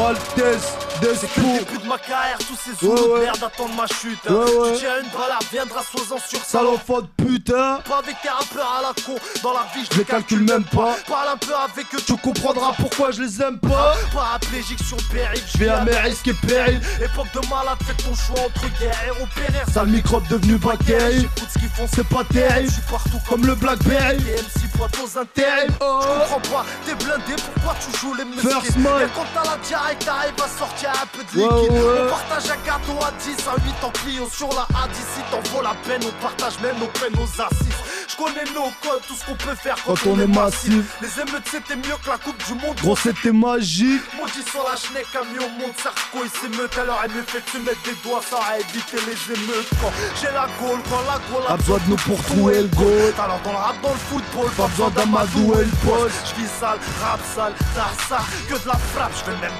Altesse 0.08 0.73
C'est 1.14 1.32
que 1.32 1.40
le 1.40 1.58
début 1.61 1.78
de 1.78 1.87
ma 1.88 1.99
carrière, 1.99 2.38
tous 2.38 2.56
ces 2.56 2.87
Ouais, 2.87 2.92
ouais. 3.00 3.20
de 3.20 3.25
merde 3.25 3.44
attendent 3.44 3.76
ma 3.76 3.87
chute. 3.87 4.18
Ouais, 4.28 4.35
ouais. 4.35 4.73
Tu 4.73 4.78
tiens 4.80 4.96
une 5.02 5.11
balle, 5.11 5.38
viendra 5.52 5.82
sois-en 5.82 6.18
sur 6.18 6.40
ça. 6.44 6.64
Enfant 6.64 7.02
de 7.02 7.08
putain 7.47 7.81
Pas 7.88 7.99
avec 7.99 8.17
un 8.29 8.35
rappeur 8.35 8.73
à 8.79 8.83
la 8.83 9.03
con. 9.03 9.15
Dans 9.43 9.53
la 9.53 9.67
vie, 9.75 9.87
je 9.91 9.99
les 9.99 10.05
calcule 10.05 10.43
même 10.43 10.65
pas. 10.65 10.97
Parle 11.09 11.29
un 11.35 11.37
peu 11.37 11.55
avec 11.55 11.87
eux, 11.95 11.99
Tu 12.07 12.17
comprendras 12.17 12.73
pourquoi 12.79 13.11
je 13.12 13.23
les 13.23 13.43
aime 13.43 13.59
pas 13.59 13.95
Paraplégique 14.12 14.83
sur 14.83 14.97
le 14.97 15.15
périph', 15.15 15.45
Je 15.53 15.59
vais 15.59 15.69
à 15.69 15.85
mes 15.85 15.97
risques 15.97 16.29
et 16.29 16.35
périls 16.35 16.81
Époque 17.03 17.29
de 17.35 17.41
malade, 17.49 17.79
fais 17.87 18.03
ton 18.03 18.15
choix 18.15 18.47
entre 18.47 18.69
guerre 18.79 18.99
et 19.07 19.11
opérer. 19.11 19.65
Sale 19.73 19.88
microbe 19.88 20.26
devenu 20.29 20.57
bactérie 20.57 21.21
J'écoute 21.21 21.49
ce 21.53 21.59
qu'ils 21.59 21.69
font, 21.69 21.87
C'est 21.95 22.09
pas 22.09 22.25
terrible 22.25 22.69
Je 22.69 22.73
suis 22.75 22.83
partout 22.91 23.19
Comme 23.29 23.47
le 23.47 23.55
Blackberry 23.55 24.17
MC 24.19 24.67
aux 25.03 25.19
intérêts. 25.19 25.67
Terrible. 25.67 25.75
Oh. 25.81 26.00
Je 26.03 26.35
comprends 26.35 26.41
pas, 26.59 26.67
t'es 26.85 26.95
blindé, 26.95 27.35
pourquoi 27.55 27.75
tu 27.81 27.99
joues 27.99 28.15
les 28.15 28.25
Mike. 28.25 28.45
Et 28.45 29.09
quand 29.15 29.26
t'as 29.35 29.50
la 29.50 29.57
diarrhée, 29.59 29.97
t'arrives 29.97 30.43
à 30.43 30.49
sortir 30.59 30.91
un 30.91 31.07
peu 31.07 31.23
de 31.25 31.43
liquide. 31.43 31.73
ouais. 31.73 32.07
On 32.07 32.11
partage 32.11 32.50
un 32.50 32.67
gâteau 32.67 32.99
à 33.03 33.12
10, 33.23 33.37
à 33.49 33.55
8 33.65 33.85
en 33.85 33.91
Clio 33.91 34.29
sur 34.31 34.49
la 34.49 34.67
A10. 34.76 34.97
Si 35.15 35.21
t'en 35.31 35.41
vaut 35.50 35.62
la 35.62 35.75
peine, 35.87 36.03
on 36.07 36.23
partage 36.23 36.59
même 36.61 36.79
nos 36.79 36.87
peines, 36.87 37.15
nos 37.15 37.36
assistent 37.38 37.86
Je 38.18 38.25
connais 38.25 38.44
nos 38.54 38.70
codes, 38.82 39.02
tout 39.06 39.14
ce 39.14 39.25
qu'on 39.26 39.35
peut 39.35 39.54
faire 39.54 39.76
quand, 39.85 39.94
Quand 39.94 40.11
on 40.11 40.20
est 40.20 40.26
massif. 40.26 40.96
Les 41.02 41.20
émeutes, 41.20 41.46
c'était 41.50 41.76
mieux 41.76 41.96
que 42.02 42.08
la 42.08 42.16
Coupe 42.18 42.42
du 42.46 42.54
Monde. 42.54 42.76
Gros 42.80 42.96
c'était 42.96 43.32
magique. 43.32 44.00
Maudit 44.18 44.42
sur 44.50 44.64
la 44.68 44.76
schneck, 44.76 45.06
camion 45.12 45.49
monte, 45.58 45.76
Sarko 45.82 46.25
il 46.25 46.30
s'émeute 46.30 46.73
Alors 46.78 47.00
elle 47.04 47.11
me 47.12 47.23
fait 47.23 47.42
tu 47.50 47.58
mettre 47.58 47.82
des 47.85 47.94
doigts, 48.02 48.23
ça 48.28 48.38
a 48.50 48.58
évité 48.58 48.96
les 49.06 49.35
émeutes. 49.35 49.68
Quand 49.80 49.92
j'ai 50.20 50.32
la 50.32 50.46
gaule, 50.61 50.80
quand 50.88 51.02
la 51.06 51.18
gaule 51.30 51.44
A 51.49 51.56
besoin 51.56 51.78
de 51.78 51.90
nous 51.90 51.96
pour 51.96 52.23
trouver 52.25 52.62
le 52.62 52.68
goal. 52.68 53.12
Alors 53.23 53.40
dans 53.44 53.52
le 53.52 53.56
rap, 53.58 53.76
dans 53.82 53.92
le 53.92 53.99
football, 54.08 54.50
Pas 54.56 54.66
besoin 54.68 54.90
d'Amadou 54.90 55.54
et 55.61 55.64
le 55.64 55.76
poste. 55.85 56.16
Je 56.37 56.40
vis 56.40 56.49
sale, 56.58 56.78
rap 57.02 57.20
sale, 57.35 57.52
ça, 58.08 58.18
que 58.49 58.54
de 58.54 58.66
la 58.66 58.78
frappe. 58.94 59.12
Je 59.12 59.30
fais 59.30 59.40
même 59.40 59.52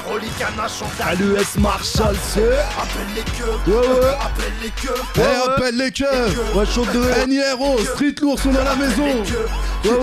un 0.59 0.69
chanter 0.69 1.03
À 1.03 1.15
l'US 1.15 1.57
Marshall 1.59 2.17
c'est 2.33 2.41
Appelle 2.81 3.13
les 3.15 3.23
queues, 3.23 3.71
Ouais, 3.71 3.87
ouais. 3.87 4.17
appelle 4.21 4.53
les 4.63 4.71
queues. 4.71 4.95
Eh, 5.17 5.21
ouais. 5.21 5.55
appelle 5.55 5.77
les 5.77 5.93
keufs. 5.93 6.55
Ouais 6.55 6.67
chaud 6.67 6.87
de 6.87 7.33
Héros, 7.37 7.79
Street 7.95 8.15
Lourd 8.23 8.39
sont 8.47 8.53
dans 8.53 8.65
la 8.65 8.77
maison. 8.77 9.03
Ouais 9.03 9.91
ouais 9.91 9.97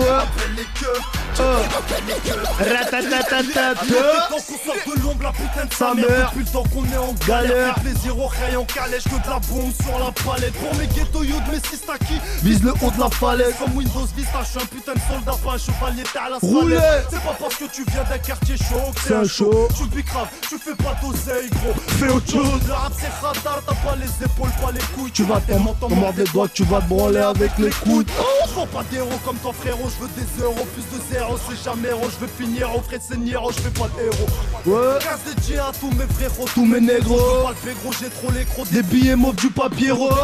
Depuis 3.44 3.94
le 3.94 4.28
temps 4.28 4.36
qu'on 4.36 4.58
sort 4.64 4.76
de 4.86 5.02
l'ombre, 5.02 5.22
la 5.22 5.32
putain 5.32 5.66
de 5.66 5.74
sa 5.74 5.94
mère. 5.94 6.30
Depuis 6.30 6.44
le 6.44 6.50
temps 6.50 6.64
qu'on 6.64 6.84
est 6.84 6.96
en 6.96 7.14
Galère. 7.26 7.74
plaisir 7.80 8.18
au 8.18 8.26
rayon 8.26 8.64
calèche 8.64 9.04
que 9.04 9.10
de 9.10 9.30
la 9.30 9.38
bombe 9.40 9.72
sur 9.82 9.98
la 9.98 10.12
palette. 10.12 10.54
Pour 10.54 10.74
mes 10.76 10.86
ghetto 10.86 11.22
youth, 11.22 11.42
mes 11.50 11.60
sistaki. 11.68 12.14
Vise 12.42 12.62
le 12.62 12.72
haut 12.72 12.90
de 12.90 13.00
la 13.00 13.10
falaise 13.10 13.54
Comme 13.58 13.76
Windows 13.76 14.06
Vista, 14.16 14.40
je 14.42 14.48
suis 14.50 14.58
un 14.60 14.66
putain 14.66 14.94
de 14.94 15.00
soldat, 15.00 15.38
pas 15.44 15.52
un 15.52 15.58
chevalier, 15.58 16.02
t'es 16.12 16.18
à 16.18 16.30
la 16.30 16.38
Roulez. 16.38 16.78
C'est 17.10 17.22
pas 17.22 17.36
parce 17.38 17.56
que 17.56 17.64
tu 17.64 17.84
viens 17.90 18.04
d'un 18.04 18.18
quartier 18.18 18.56
chaud 18.56 18.92
que 18.94 19.00
C'est 19.06 19.14
un 19.14 19.24
show. 19.24 19.68
Tu 19.76 19.96
le 19.96 20.02
grave, 20.02 20.28
tu 20.48 20.58
fais 20.58 20.74
pas 20.74 20.96
d'oseille, 21.02 21.50
gros. 21.50 21.74
Fais 21.98 22.08
autre 22.08 22.30
chose 22.30 22.60
Le 22.66 22.72
rap 22.72 22.92
c'est 22.98 23.26
radar, 23.26 23.60
t'as 23.66 23.74
pas 23.74 23.96
les 23.96 24.24
épaules, 24.24 24.50
pas 24.62 24.72
les 24.72 24.80
couilles. 24.94 25.10
Tu 25.12 25.24
vas 25.24 25.40
t'en 25.40 25.58
mordre 25.58 26.18
les 26.18 26.24
doigts 26.24 26.48
tu 26.52 26.64
vas 26.64 26.80
te 26.80 26.88
branler 26.88 27.18
avec 27.18 27.58
les 27.58 27.70
coudes 27.70 28.10
Je 28.48 28.54
vends 28.54 28.66
pas 28.66 28.84
d'héros 28.90 29.18
comme 29.24 29.36
ton 29.38 29.52
frérot, 29.52 29.88
je 29.88 30.04
veux 30.04 30.10
des 30.14 30.42
euros, 30.42 30.66
plus 30.74 30.98
de 30.98 31.02
zéro, 31.12 31.36
c'est 31.48 31.62
jamais 31.64 31.88
héros, 31.88 32.08
je 32.10 32.24
veux 32.24 32.32
finir 32.38 32.74
au 32.76 32.80
frais 32.80 32.98
de 32.98 33.02
seigneur, 33.02 33.50
je 33.52 33.60
fais 33.60 33.70
pas 33.70 33.88
de 33.96 34.06
héros. 34.06 34.26
Ouais. 34.66 34.98
Casse 35.00 35.34
des 35.34 35.40
dieux 35.42 35.60
à 35.60 35.72
tous 35.78 35.90
mes 35.90 36.06
frérots, 36.14 36.46
Tous 36.54 36.64
mes 36.64 36.80
négros. 36.80 37.18
Je 37.18 37.42
pas 37.42 37.54
le 37.66 37.74
gros, 37.82 37.92
j'ai 38.00 38.10
trop 38.10 38.30
les 38.32 38.44
crocs 38.44 38.68
Des 38.70 38.82
billets 38.82 39.16
mauves 39.16 39.36
du 39.36 39.50
papier 39.50 39.90
rose. 39.90 40.14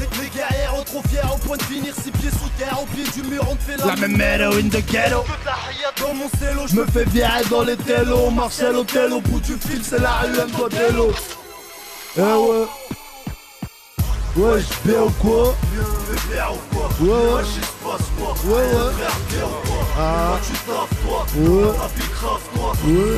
Les, 0.00 0.28
guerriers 0.28 0.84
trop 0.84 1.02
fiers 1.08 1.20
au 1.32 1.38
point 1.38 1.56
de 1.56 1.62
finir 1.62 1.94
six 1.94 2.10
pieds 2.10 2.30
sous 2.30 2.48
terre 2.58 2.78
Au 2.82 2.86
pied 2.86 3.04
du 3.14 3.28
mur 3.28 3.46
on 3.50 3.54
te 3.54 3.62
fait 3.62 3.76
la, 3.76 3.86
La 3.86 3.96
même 3.96 4.20
héroïne 4.20 4.68
de 4.68 4.78
ghetto 4.78 5.24
dans 6.00 6.14
mon 6.14 6.28
cello 6.40 6.66
Je 6.66 6.76
me 6.76 6.86
fais 6.86 7.04
virer 7.04 7.44
dans 7.50 7.62
les 7.62 7.76
télos. 7.76 8.30
Marcel 8.30 8.76
Hôtel 8.76 9.12
au 9.12 9.20
bout 9.20 9.40
du 9.40 9.54
fil 9.54 9.82
C'est 9.82 10.00
la 10.00 10.12
rue 10.22 10.38
M 10.38 10.48
Eh 12.16 12.20
ouais 12.20 12.66
Je 14.36 14.88
bien 14.88 15.02
ou 15.02 15.10
quoi 15.10 15.54
ou 16.50 16.74
quoi 16.74 16.88
Ouais 17.00 17.08
ouais 17.08 17.34
Wesh, 17.34 17.46
quoi 18.18 18.34
Ouais 18.44 18.54
ouais 18.54 18.92
bien 19.30 19.46
Ah. 19.96 20.38
Ouais. 21.36 21.70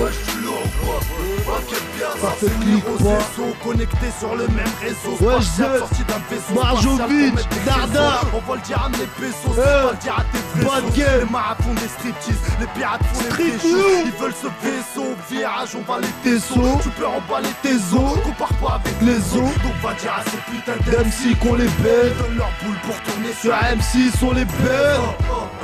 Wesh 0.02 0.35
l'as 0.56 0.66
ou 0.66 0.84
quoi 0.84 1.58
T'inquiète 1.58 1.82
bien 1.96 2.06
Ça 2.20 2.30
fait 2.36 2.48
finit 2.50 2.80
clic, 2.80 2.84
quoi. 2.84 3.12
réseau 3.12 3.54
Connectés 3.64 4.12
sur 4.18 4.34
le 4.34 4.48
même 4.48 4.72
réseau 4.80 5.16
Ouais, 5.20 5.34
je- 5.40 5.78
sorti 5.78 6.02
d'un 6.04 6.20
vaisseau 6.30 6.54
Marjovic, 6.54 7.34
Darda. 7.64 8.20
On 8.34 8.50
va 8.50 8.54
le 8.56 8.60
dire 8.62 8.82
à 8.84 8.88
mes 8.88 9.06
pesos. 9.18 9.34
On 9.46 9.50
va 9.52 9.90
le 9.92 9.96
dire 9.98 10.16
à 10.18 10.24
tes 10.32 10.60
vrais 10.64 10.80
sauces. 10.80 10.96
game. 10.96 11.20
Les 11.20 11.30
marabouts 11.30 11.62
font 11.62 11.74
des 11.74 11.88
striptease 11.88 12.42
Les 12.60 12.66
pirates 12.68 13.00
font 13.12 13.22
les 13.22 13.50
péchos. 13.50 14.02
Ils 14.06 14.12
veulent 14.20 14.34
ce 14.42 14.46
vaisseau 14.66 15.14
Virage 15.30 15.70
on 15.76 15.92
va 15.92 16.00
les 16.00 16.08
Tes 16.22 16.30
tessos. 16.38 16.78
Tu 16.82 16.88
peux 16.90 17.06
emballer 17.06 17.48
tes 17.62 17.74
os. 17.74 18.18
Compare 18.24 18.54
pas 18.60 18.80
avec 18.82 18.94
Les 19.02 19.18
os. 19.38 19.52
Donc 19.62 19.74
va 19.82 19.94
dire 19.94 20.12
à 20.18 20.22
ces 20.24 20.38
putains 20.50 20.78
d'MC 20.84 21.06
MC 21.06 21.38
qu'on 21.38 21.54
les 21.54 21.68
bête 21.82 22.16
Donne 22.18 22.36
leur 22.36 22.50
boule 22.62 22.76
pour 22.84 22.96
tourner 23.02 23.32
Sur 23.40 23.52
MC 23.54 24.10
sont 24.18 24.32
les 24.32 24.44
bêtes 24.44 25.00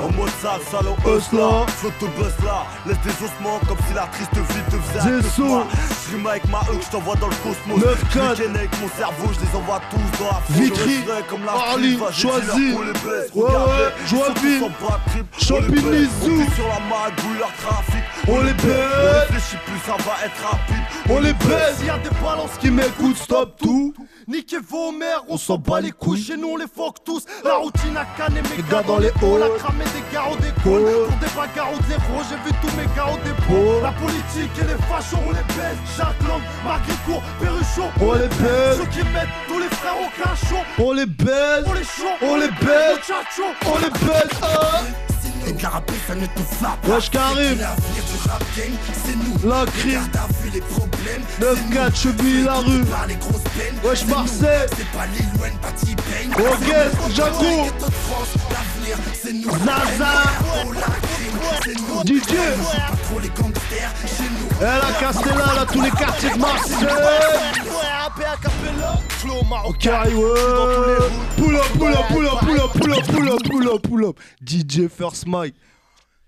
En 0.01 0.11
mode 0.11 0.29
sale, 0.41 0.61
salaud, 0.71 0.95
Hustler. 1.05 1.65
Flotte 1.77 2.11
buzz 2.17 2.33
là, 2.45 2.65
laisse 2.85 2.99
des 3.01 3.25
ossements 3.25 3.59
comme 3.67 3.77
si 3.87 3.93
la 3.93 4.07
triste 4.13 4.33
vie 4.35 4.63
te 4.91 6.02
rime 6.13 6.27
avec 6.27 6.47
ma 6.49 6.59
E, 6.59 6.79
je 6.81 6.89
t'envoie 6.89 7.15
dans 7.15 7.27
le 7.27 7.35
cosmos. 7.35 7.79
9-4. 7.79 8.37
Les 8.37 8.43
gaines 8.43 8.55
avec 8.55 8.81
mon 8.81 8.89
cerveau, 8.89 9.31
je 9.33 9.45
les 9.45 9.55
envoie 9.55 9.81
tous 9.89 10.23
dans 10.23 10.29
la 10.29 10.41
foule. 10.41 10.63
Vitry. 10.63 10.99
Comme 11.29 11.45
la 11.45 11.53
vas-y, 11.53 11.97
Choisy. 12.13 12.75
On 12.75 12.81
les 12.81 12.93
Champigny. 15.39 16.07
On 16.23 16.27
vit 16.27 16.55
sur 16.55 16.67
la 16.67 16.79
magouille, 16.79 17.39
leur 17.39 17.53
trafic. 17.53 18.03
On 18.27 18.39
les 18.41 18.51
On 18.51 18.55
baisse 18.55 19.29
réfléchit 19.29 19.57
plus, 19.65 19.79
ça 19.85 19.97
va 19.97 20.25
être 20.25 20.49
rapide. 20.49 20.83
On 21.09 21.19
les 21.19 21.33
baisse 21.33 21.77
S'il 21.77 21.87
y 21.87 21.89
a 21.89 21.97
des 21.97 22.09
balances 22.23 22.57
Qui 22.59 22.71
m'écoutent 22.71 23.17
stop 23.17 23.57
tout 23.57 23.93
Niquez 24.27 24.59
vos 24.59 24.91
mères, 24.91 25.23
on 25.27 25.33
On 25.33 25.37
s'en 25.37 25.57
bat 25.57 25.81
les 25.81 25.91
couilles, 25.91 26.21
chez 26.21 26.37
nous 26.37 26.51
on 26.53 26.57
les 26.57 26.67
fuck 26.73 27.03
tous 27.03 27.25
La 27.43 27.55
routine 27.55 27.97
a 27.97 28.05
canné 28.17 28.41
mes 28.41 28.63
gars 28.69 28.83
dans 28.83 28.99
les 28.99 29.09
halls 29.09 29.43
halls. 29.43 29.43
A 29.43 29.59
cramé 29.59 29.83
des 29.83 29.91
des 29.91 30.13
calls 30.13 30.23
Halls. 30.23 30.53
Pour 30.63 31.17
des 31.17 31.35
bagarres 31.35 31.71
des 31.87 31.93
héros, 31.93 32.23
j'ai 32.29 32.35
vu 32.37 32.55
tous 32.61 32.77
mes 32.77 32.85
des 32.85 32.99
Halls. 32.99 33.35
pros 33.47 33.81
La 33.81 33.91
politique 33.91 34.51
et 34.61 34.67
les 34.67 34.81
fachos, 34.87 35.17
on 35.27 35.31
les 35.31 35.43
baisse 35.55 35.77
Jacques 36.03 36.27
Lang, 36.27 36.41
Marguerite 36.65 36.99
Perruchon. 37.39 37.89
On 38.01 38.13
les 38.13 38.27
baisse. 38.27 38.77
Ceux 38.77 38.85
qui 38.87 39.03
mettent 39.09 39.27
tous 39.47 39.59
les 39.59 39.69
frères 39.69 39.95
au 39.97 40.21
cachot 40.21 40.63
On 40.77 40.91
les 40.91 41.05
baise 41.05 41.63
On 41.65 41.73
les 41.73 41.83
chante, 41.83 42.19
On 42.21 42.35
les 42.35 42.49
muchachos 42.49 43.53
On 43.65 43.77
les 43.77 43.89
baise. 43.89 44.29
Et 45.45 45.51
de 45.51 45.61
la 45.61 45.69
rapper, 45.69 45.93
ça 46.07 46.15
ne 46.15 46.25
te 46.25 46.39
frappe 46.39 46.87
Wesh 46.87 47.09
Karim. 47.09 47.57
L'avenir 47.59 48.03
du 48.05 48.29
rap 48.29 48.43
game, 48.55 48.73
c'est 49.05 49.15
nous. 49.15 49.49
La 49.49 49.65
crime. 49.65 50.09
Vu 50.41 50.49
les 50.51 50.61
problèmes. 50.61 51.21
9-4 51.41 51.95
cheville 51.95 52.43
la 52.45 52.55
rue. 52.55 52.83
Par 52.85 53.07
les 53.07 53.15
grosses 53.15 53.43
peines. 53.55 53.75
Wesh. 53.83 54.05
Marseille. 54.05 54.67
C'est 54.77 54.87
pas 54.91 55.05
Lil 55.07 55.41
Wayne, 55.41 55.57
pas 55.61 55.71
T-Pain. 55.71 56.29
Ok 56.39 57.13
Jaco 57.13 57.43
l'avenir, 57.43 58.97
c'est 59.21 59.33
nous. 59.33 59.51
Zaza 59.51 60.13
DJ 62.05 62.35
les 63.21 63.29
gangsters, 63.29 63.93
chez 64.05 64.23
nous 64.23 64.47
Elle 64.59 64.65
a 64.65 64.91
Castella 64.99 65.53
là 65.55 65.65
tous 65.65 65.81
les 65.81 65.91
quartiers 65.91 66.31
de 66.31 66.37
Marseille. 66.37 66.85
Ouais. 66.85 67.53
Pull 71.37 71.55
up, 71.55 71.65
pull 71.77 71.93
up, 71.93 72.07
pull 72.09 72.27
up, 72.27 72.39
pull 72.39 72.59
up, 72.59 72.71
pull 72.73 72.93
up, 72.93 73.03
pull 73.07 73.29
up, 73.29 73.43
pull 73.43 73.69
up, 73.69 73.81
pull 73.81 74.05
up. 74.05 74.19
DJ 74.41 74.87
First 74.89 75.25
Mike. 75.27 75.55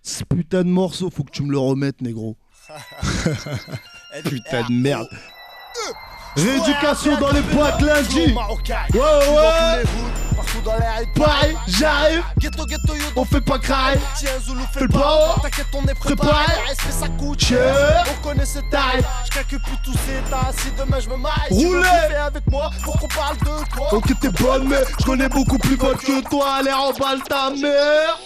Ce 0.01 0.23
putain 0.23 0.63
de 0.63 0.69
morceau 0.69 1.09
faut 1.09 1.23
que 1.23 1.31
tu 1.31 1.43
me 1.43 1.51
le 1.51 1.57
remettes 1.57 2.01
négro. 2.01 2.37
Putain 4.23 4.63
de 4.69 4.73
merde 4.73 5.07
Rééducation 6.35 7.17
dans 7.17 7.31
les 7.31 7.41
boîtes 7.41 7.81
lundi 7.81 8.33
Ouais 8.93 8.99
ouais 8.99 9.83
Pareil 11.15 11.55
j'arrive 11.67 12.23
Ghetto, 12.39 12.65
ghetto, 12.65 12.93
On 13.15 13.25
fait 13.25 13.41
pas 13.41 13.57
Zoulou, 14.43 14.61
fais 14.73 14.81
le 14.81 14.87
pas. 14.87 15.35
T'inquiète, 15.41 15.67
on 15.73 15.83
est 15.87 15.93
Préparé. 15.93 16.45
Respect, 16.67 16.91
ça 16.91 17.07
coûte 17.07 17.43
cher? 17.43 18.03
On 18.09 18.27
connaît 18.27 18.45
ce 18.45 18.59
tarif. 18.71 19.05
Je 19.25 19.31
calcule 19.31 19.59
plus 19.61 19.77
tous 19.83 19.93
ces 19.93 20.29
tas. 20.29 20.51
Si 20.57 20.71
demain 20.77 20.99
je 20.99 21.09
me 21.09 21.17
maille, 21.17 21.33
Roulez. 21.49 22.15
avec 22.15 22.45
moi 22.49 22.69
pour 22.83 22.99
qu'on 22.99 23.07
parle 23.07 23.37
de 23.37 23.75
toi. 23.75 23.93
Ok 23.93 24.19
t'es 24.19 24.29
bonne 24.29 24.67
mais 24.67 24.81
je 24.99 25.05
connais 25.05 25.29
beaucoup 25.29 25.57
plus 25.57 25.77
bonne 25.77 25.97
que 25.97 26.21
toi 26.29 26.55
Allez 26.59 26.71
remballe 26.71 27.21
ta 27.27 27.49
mère 27.51 28.17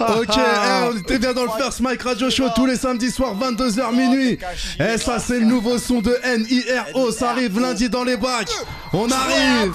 Ok, 0.00 0.36
eh, 0.36 0.88
on 0.92 0.96
était 0.96 1.18
bien 1.18 1.32
dans 1.32 1.44
le 1.44 1.50
First 1.56 1.80
Mike 1.80 2.02
Radio 2.02 2.30
Show 2.30 2.48
tous 2.54 2.66
les 2.66 2.76
samedis 2.76 3.10
soirs, 3.10 3.34
22h 3.36 3.92
minuit. 3.94 4.38
Et 4.80 4.98
ça, 4.98 5.18
c'est 5.18 5.38
le 5.40 5.46
nouveau 5.46 5.78
son 5.78 6.00
de 6.00 6.16
NIRO. 6.24 7.10
Ça 7.12 7.30
arrive 7.30 7.60
lundi 7.60 7.88
dans 7.88 8.04
les 8.04 8.16
bacs. 8.16 8.50
On 8.92 9.10
arrive. 9.10 9.72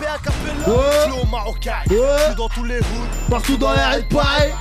Ouais. 0.67 0.75
Partout 3.29 3.57
dans 3.57 3.73
les 3.73 3.81
raids, 3.81 4.05
pareil. 4.09 4.53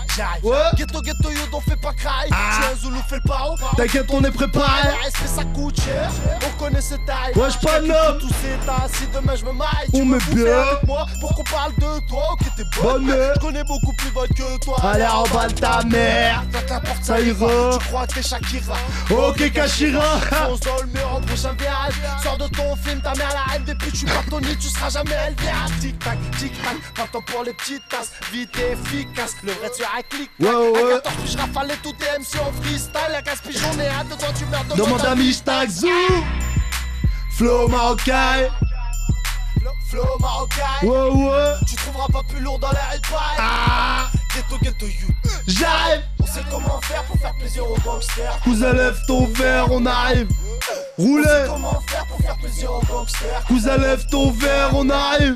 Ouais. 0.42 0.56
Ghetto, 0.76 1.00
ghetto, 1.00 1.30
yo, 1.30 1.38
don't 1.52 1.62
fais 1.62 1.76
pas 1.76 1.92
craille. 1.92 2.28
Ah. 2.32 2.58
Tu 2.60 2.64
es 2.66 2.72
un 2.72 2.76
Zoulou, 2.76 3.00
fais 3.08 3.16
le 3.16 3.28
paro. 3.28 3.54
T'inquiète, 3.76 4.06
on 4.10 4.22
est 4.24 4.30
préparé. 4.30 4.88
Le 4.88 5.04
respect, 5.04 5.28
ça 5.36 5.44
coûte 5.54 5.80
cher. 5.80 6.10
On 6.44 6.58
connaît 6.62 6.80
cette 6.80 7.04
taille. 7.06 7.32
Wesh, 7.36 7.60
pas 7.60 7.80
de 7.80 7.86
l'homme. 7.88 8.18
Tous 8.20 8.28
ces 8.28 8.66
tas. 8.66 8.86
Si 8.92 9.04
demain 9.14 9.34
je 9.36 9.44
me 9.44 9.52
maille, 9.52 9.68
On 9.92 10.06
bouffer 10.06 10.34
bien. 10.34 10.58
avec 10.60 10.86
moi 10.86 11.06
pour 11.20 11.34
qu'on 11.34 11.44
parle 11.44 11.72
de 11.76 12.08
toi. 12.08 12.32
Ok, 12.32 12.40
t'es 12.56 12.64
bonne. 12.82 13.06
Bonne. 13.06 13.16
Je 13.36 13.40
connais 13.40 13.64
beaucoup 13.64 13.92
plus 13.92 14.10
bonne 14.10 14.28
que 14.28 14.58
toi. 14.64 14.76
Allez, 14.82 15.06
mère. 15.88 16.44
Ta 16.66 16.80
porte, 16.80 17.02
Ça 17.02 17.20
ira. 17.20 17.78
Tu 17.78 17.86
crois 17.86 18.06
que 18.06 18.14
t'es 18.14 18.22
Shakira. 18.22 18.76
Ok, 19.10 19.52
Kashira. 19.52 20.20
Fonce 20.20 20.60
dans 20.60 20.76
le 20.82 20.86
mur 20.88 21.20
virage. 21.58 21.94
Sors 22.22 22.38
de 22.38 22.46
ton 22.48 22.76
film, 22.76 23.00
ta 23.00 23.14
mère 23.14 23.28
la 23.32 23.54
haine. 23.54 23.64
Depuis 23.64 23.90
que 23.90 23.96
tu 23.96 24.04
pars 24.06 24.24
ton 24.28 24.40
nid, 24.40 24.56
tu 24.58 24.68
seras 24.68 24.90
jamais 24.90 25.16
Elvira. 25.26 25.66
Tic 25.80 25.98
tac, 25.98 26.18
tic 26.38 26.52
tac. 26.62 27.10
Temps 27.12 27.20
pour 27.26 27.44
les 27.44 27.52
petites 27.54 27.88
tasses. 27.88 28.12
Vite 28.32 28.50
et 28.58 28.72
efficace. 28.72 29.34
Le 29.42 29.52
vrai 29.52 29.70
tu 29.76 29.82
as 29.82 29.98
un 29.98 30.02
clic. 30.08 30.30
Ouais, 30.40 30.48
ouais. 30.48 30.92
À 30.94 31.00
14 31.00 31.14
puis 31.22 31.32
je 31.32 31.38
rafale 31.38 31.72
tout 31.82 31.92
tes 31.92 32.18
MC 32.18 32.40
en 32.40 32.62
freestyle. 32.62 33.14
À 33.16 33.22
15 33.22 33.40
pigeons, 33.40 33.68
on 33.74 33.80
est 33.80 33.88
à 33.88 34.04
deux 34.04 34.16
doigts, 34.16 34.28
tu 34.36 34.44
meurs 34.46 34.64
de 34.64 34.74
Demande 34.76 35.04
à 35.04 35.14
Mishtag 35.14 35.70
Zou. 35.70 35.88
Flow 37.36 37.68
marocain. 37.68 38.48
Flow, 39.90 40.18
marocain. 40.20 40.64
Ouais, 40.82 40.88
ouais. 41.10 41.54
Tu 41.66 41.76
trouveras 41.76 42.08
pas 42.12 42.22
plus 42.28 42.40
lourd 42.40 42.58
dans 42.58 42.70
la 42.72 42.96
hip 42.96 43.06
Ah. 43.38 44.10
Ghetto, 44.38 44.56
ghetto, 44.62 44.86
you. 44.86 45.08
J'arrive. 45.48 46.02
On 46.20 46.26
sait 46.26 46.44
comment 46.48 46.80
faire 46.82 47.02
pour 47.04 47.18
faire 47.18 47.34
plaisir 47.40 47.68
aux 47.68 47.76
gangsters. 47.80 48.38
Cousin, 48.44 48.72
lève 48.72 48.96
ton 49.08 49.26
verre, 49.26 49.66
on 49.72 49.84
arrive. 49.84 50.28
On 50.96 51.02
Roulez. 51.02 51.24
sait 51.24 51.44
comment 51.48 51.82
faire 51.88 52.06
pour 52.06 52.20
faire 52.20 52.36
plaisir 52.36 52.72
aux 52.72 52.82
gangsters. 52.82 53.44
Cousin, 53.48 53.76
lève 53.78 54.06
ton 54.06 54.30
verre, 54.30 54.70
on 54.74 54.88
arrive. 54.90 55.34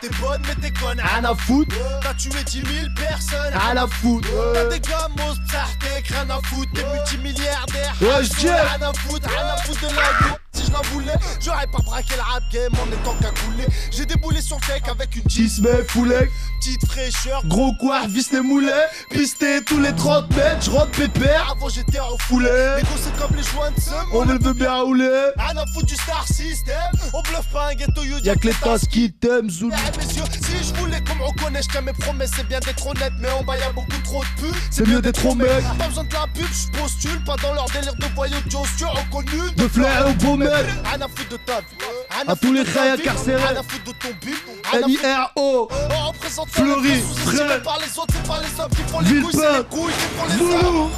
T'es 0.00 0.08
bonne, 0.20 0.42
mais 0.48 0.54
t'es 0.56 0.72
conne. 0.72 0.98
À 0.98 1.34
foutre. 1.36 1.76
T'as 2.02 2.14
tué 2.14 2.42
10 2.44 2.52
000 2.52 2.66
personnes. 2.96 3.54
À 3.54 3.86
foutre. 3.86 4.28
T'as 4.52 4.64
des 4.64 4.80
gamos, 4.80 5.34
t'es 5.48 6.12
rien 6.12 6.30
à 6.30 6.40
foutre, 6.42 6.72
t'es 6.74 6.84
multimilliardaire. 6.92 7.94
Ouais, 8.00 8.24
je 8.24 8.48
à 8.48 8.92
foutre, 8.94 9.28
rien 9.28 9.46
à 9.46 9.56
foutre 9.58 9.80
de 9.80 9.94
la 9.94 10.38
je 10.68 10.72
la 10.72 10.80
voulais, 10.90 11.14
j'aurais 11.40 11.66
pas 11.66 11.82
braqué 11.84 12.14
le 12.14 12.22
rap 12.22 12.42
game 12.52 12.72
en 12.74 12.92
étant 12.92 13.14
cagoulé. 13.14 13.66
J'ai 13.90 14.06
déboulé 14.06 14.40
sur 14.40 14.56
le 14.56 14.90
avec 14.90 15.16
une 15.16 15.22
petite, 15.22 15.46
Tismé, 15.48 15.70
foulé. 15.88 16.28
petite 16.60 16.86
fraîcheur. 16.86 17.42
Gros 17.46 17.72
quoi, 17.80 18.06
vis 18.06 18.30
les 18.32 18.40
moulets. 18.40 18.86
Pisté 19.10 19.62
tous 19.64 19.80
les 19.80 19.94
30 19.94 20.30
mètres, 20.36 20.62
je 20.62 20.70
rentre 20.70 20.90
pépère. 20.90 21.54
Avant 21.56 21.68
j'étais 21.68 22.00
en 22.00 22.16
Foulé. 22.18 22.48
Les 22.76 22.82
gosses 22.82 23.00
c'est 23.04 23.16
comme 23.16 23.34
les 23.36 23.42
joints 23.42 23.70
de 23.70 23.80
seum. 23.80 24.06
On 24.12 24.24
le 24.24 24.38
veut 24.38 24.52
bien 24.52 24.80
rouler. 24.82 25.30
Rien 25.36 25.56
à 25.56 25.64
foutre 25.72 25.86
du 25.86 25.94
star 25.94 26.26
system. 26.26 26.76
On 27.12 27.22
bluffe 27.22 27.48
pas 27.52 27.70
un 27.70 27.74
ghetto 27.74 28.02
you. 28.02 28.18
Y'a 28.22 28.34
que 28.36 28.48
les 28.48 28.54
tasses 28.54 28.86
qui 28.86 29.12
t'aiment, 29.12 29.50
Zoulou. 29.50 29.74
Eh 29.76 29.98
messieurs, 29.98 30.24
si 30.32 30.68
je 30.68 30.74
voulais 30.74 31.00
qu'on 31.02 31.14
me 31.16 31.24
reconnaisse, 31.24 31.64
je 31.66 31.70
tiens 31.70 31.80
mes 31.80 31.92
promesses, 31.92 32.30
c'est 32.36 32.46
bien 32.46 32.60
d'être 32.60 32.86
honnête, 32.86 33.12
mais 33.20 33.30
en 33.30 33.44
bas 33.44 33.56
y'a 33.56 33.72
beaucoup 33.72 33.98
trop 34.04 34.22
de 34.22 34.40
pubs. 34.42 34.56
C'est 34.70 34.86
mieux 34.86 35.00
d'être 35.00 35.34
mec. 35.34 35.48
Pas 35.78 35.86
besoin 35.88 36.04
de 36.04 36.12
la 36.12 36.26
pub, 36.34 36.46
je 36.52 36.78
postule, 36.78 37.24
pas 37.24 37.36
dans 37.36 37.54
leur 37.54 37.66
délire 37.66 37.94
de 37.94 38.06
voyous 38.14 38.40
de 38.44 38.50
Joe 38.50 38.66
reconnu. 38.90 39.50
De 39.56 39.68
flair 39.68 40.06
au 40.08 40.12
beau 40.14 40.36
mec. 40.36 40.50
Rien 40.66 41.00
à 41.00 41.08
foutre 41.08 41.28
de 41.30 41.36
ta 41.38 41.60
vie. 41.60 42.26
À 42.26 42.36
tous 42.36 42.52
les 42.52 42.60
incarcérés. 42.78 43.36
Rien 43.42 43.60
à 43.60 43.62
foutre 43.62 43.84
de 43.84 43.92
ton 43.92 44.08
but. 44.20 44.36
N-I-R-O. 44.74 45.68
Représente 46.08 46.50
Fleury, 46.50 46.88
les 46.94 47.00
sous-estimés 47.00 47.36
Fred. 47.48 47.62
par 47.62 47.78
les 47.78 47.98
autres, 47.98 48.12
c'est 48.14 48.26
pas 48.28 48.40
les 48.40 48.60
hommes 48.60 48.70
qui 48.70 48.82
font 48.90 49.00
les 49.00 49.06
Villepin. 49.06 49.28
couilles, 49.30 49.40
c'est 49.40 49.58
les 49.58 49.64
couilles 49.64 49.92
qui 49.92 50.16
font 50.16 50.26
les 50.28 50.54
hommes. 50.54 50.60
Zoulou. 50.62 50.90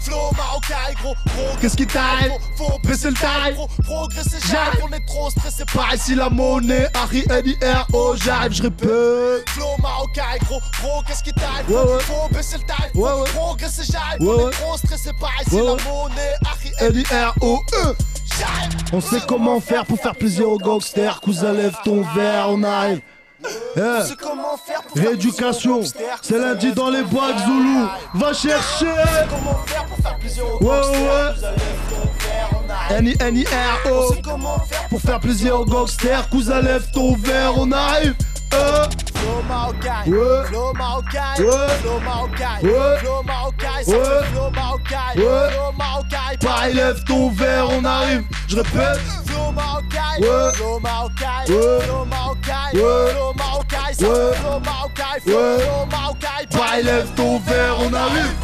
Flow, 0.00 0.30
marocain, 0.36 0.92
gros, 1.00 1.14
gros. 1.28 1.56
Qu'est-ce 1.60 1.76
qui 1.76 1.86
t'arrive 1.86 2.32
Faut, 2.58 2.78
Baisser 2.84 3.08
le 3.08 3.14
taille. 3.14 3.54
Pro- 3.54 3.68
Progresser, 3.84 4.36
J'arrive. 4.50 4.80
on 4.82 4.92
est 4.92 5.06
trop 5.06 5.30
stressé 5.30 5.64
par 5.72 5.94
ici 5.94 6.14
la 6.14 6.28
monnaie, 6.28 6.88
Harry 6.92 7.24
N-I-R-O. 7.30 8.14
J'arrive, 8.22 8.52
je 8.52 8.62
répète. 8.62 9.48
Flow 9.50 9.68
marocain, 9.80 10.22
gros, 10.46 10.60
gros, 10.82 11.02
qu'est-ce 11.06 11.22
qui 11.22 11.32
t'arrive. 11.32 11.66
Faut 12.00 12.28
baisser 12.34 12.56
le 12.58 13.00
ouais. 13.00 13.24
progresser, 13.32 13.82
j'arrive, 13.90 14.28
on 14.28 14.48
est 14.48 14.52
trop 14.52 14.76
stressé 14.76 15.10
par 15.18 15.30
ici, 15.46 15.56
la 15.56 15.62
monnaie, 15.62 16.34
Harry 16.44 16.72
N-I-R-O-E. 16.80 17.96
On 18.92 19.00
sait 19.00 19.20
comment 19.26 19.60
faire 19.60 19.86
pour 19.86 19.98
faire 20.00 20.14
plaisir 20.16 20.48
aux 20.50 20.58
gangsters. 20.58 21.20
Cousin, 21.20 21.52
lève 21.52 21.76
ton 21.84 22.02
verre, 22.14 22.46
on 22.48 22.62
arrive. 22.62 23.00
Eh, 23.76 23.80
On 23.80 24.04
sait 24.04 24.14
comment 24.20 24.56
faire 24.66 24.82
pour 24.82 24.96
faire 24.96 25.04
Rééducation, 25.10 25.50
plaisir 25.50 25.70
aux 25.72 25.78
gangsters. 25.78 26.18
c'est 26.22 26.38
lundi 26.38 26.72
dans 26.72 26.90
les 26.90 27.02
boîtes 27.02 27.38
Zoulou. 27.46 27.88
Va 28.14 28.32
chercher. 28.32 28.86
Comment 29.30 29.58
faire 29.66 29.84
pour 29.86 29.96
faire 29.98 30.18
plaisir 30.18 30.44
aux 30.46 30.64
Ouais, 30.64 30.70
gangsters 30.70 31.00
ouais. 31.00 31.10
Arrive. 31.10 32.90
On 32.90 32.94
N-I-N-I-R-O. 32.94 34.12
sait 34.14 34.22
comment 34.22 34.58
faire 34.68 34.88
Pour 34.88 35.00
faire 35.00 35.20
plaisir 35.20 35.60
aux 35.60 35.64
gangsters, 35.64 36.28
cousin, 36.28 36.60
lève 36.60 36.90
ton 36.92 37.14
verre, 37.16 37.52
on 37.56 37.70
arrive. 37.72 38.14
Euh, 38.52 38.84
Flow 39.14 39.42
marocain, 39.48 40.02
flow 40.04 40.72
marocain, 40.72 41.34
flow 41.36 42.00
marocain, 42.00 42.58
flow 42.60 43.22
Ouais. 43.86 44.24
flow 44.32 44.50
marocain, 44.50 44.96
Ouais. 45.16 45.50
flow 45.52 45.72
marocain, 45.78 46.36
pareil, 46.40 46.74
lève 46.74 47.02
ton 47.04 47.30
verre, 47.30 47.68
on 47.70 47.84
arrive. 47.84 48.22
Je 48.48 48.56
répète. 48.56 49.00
Flow 49.26 49.50
marocain, 49.52 50.20
Ouais. 50.20 50.52
flow 50.54 50.78
marocain, 50.80 51.26
Ouais. 51.48 51.80
flow 51.84 52.04
marocain, 52.04 52.70
Ouais. 52.74 53.12
flow 53.12 53.32
marocain, 53.36 53.76
ça 53.92 54.08
Ouais. 54.08 54.14
fait 54.32 54.38
flow 54.40 54.60
marocain, 54.60 55.04
Ouais. 55.26 55.58
flow 55.62 55.86
marocain, 55.90 56.26
Pareil, 56.50 56.84
lève 56.84 57.08
ton 57.16 57.38
verre, 57.40 57.76
on 57.80 57.92
arrive. 57.92 58.34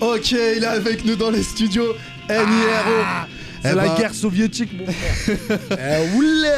Ok, 0.00 0.32
il 0.32 0.62
est 0.62 0.66
avec 0.66 1.04
nous 1.04 1.16
dans 1.16 1.30
les 1.30 1.42
studios. 1.42 1.94
NIRO. 2.28 3.04
C'est 3.62 3.70
Eh 3.70 3.74
la 3.76 3.82
ben, 3.84 3.94
guerre 3.94 4.14
soviétique, 4.14 4.70
mon 4.76 4.86
frère. 4.92 5.58
eh, 5.78 6.16
oulé. 6.16 6.48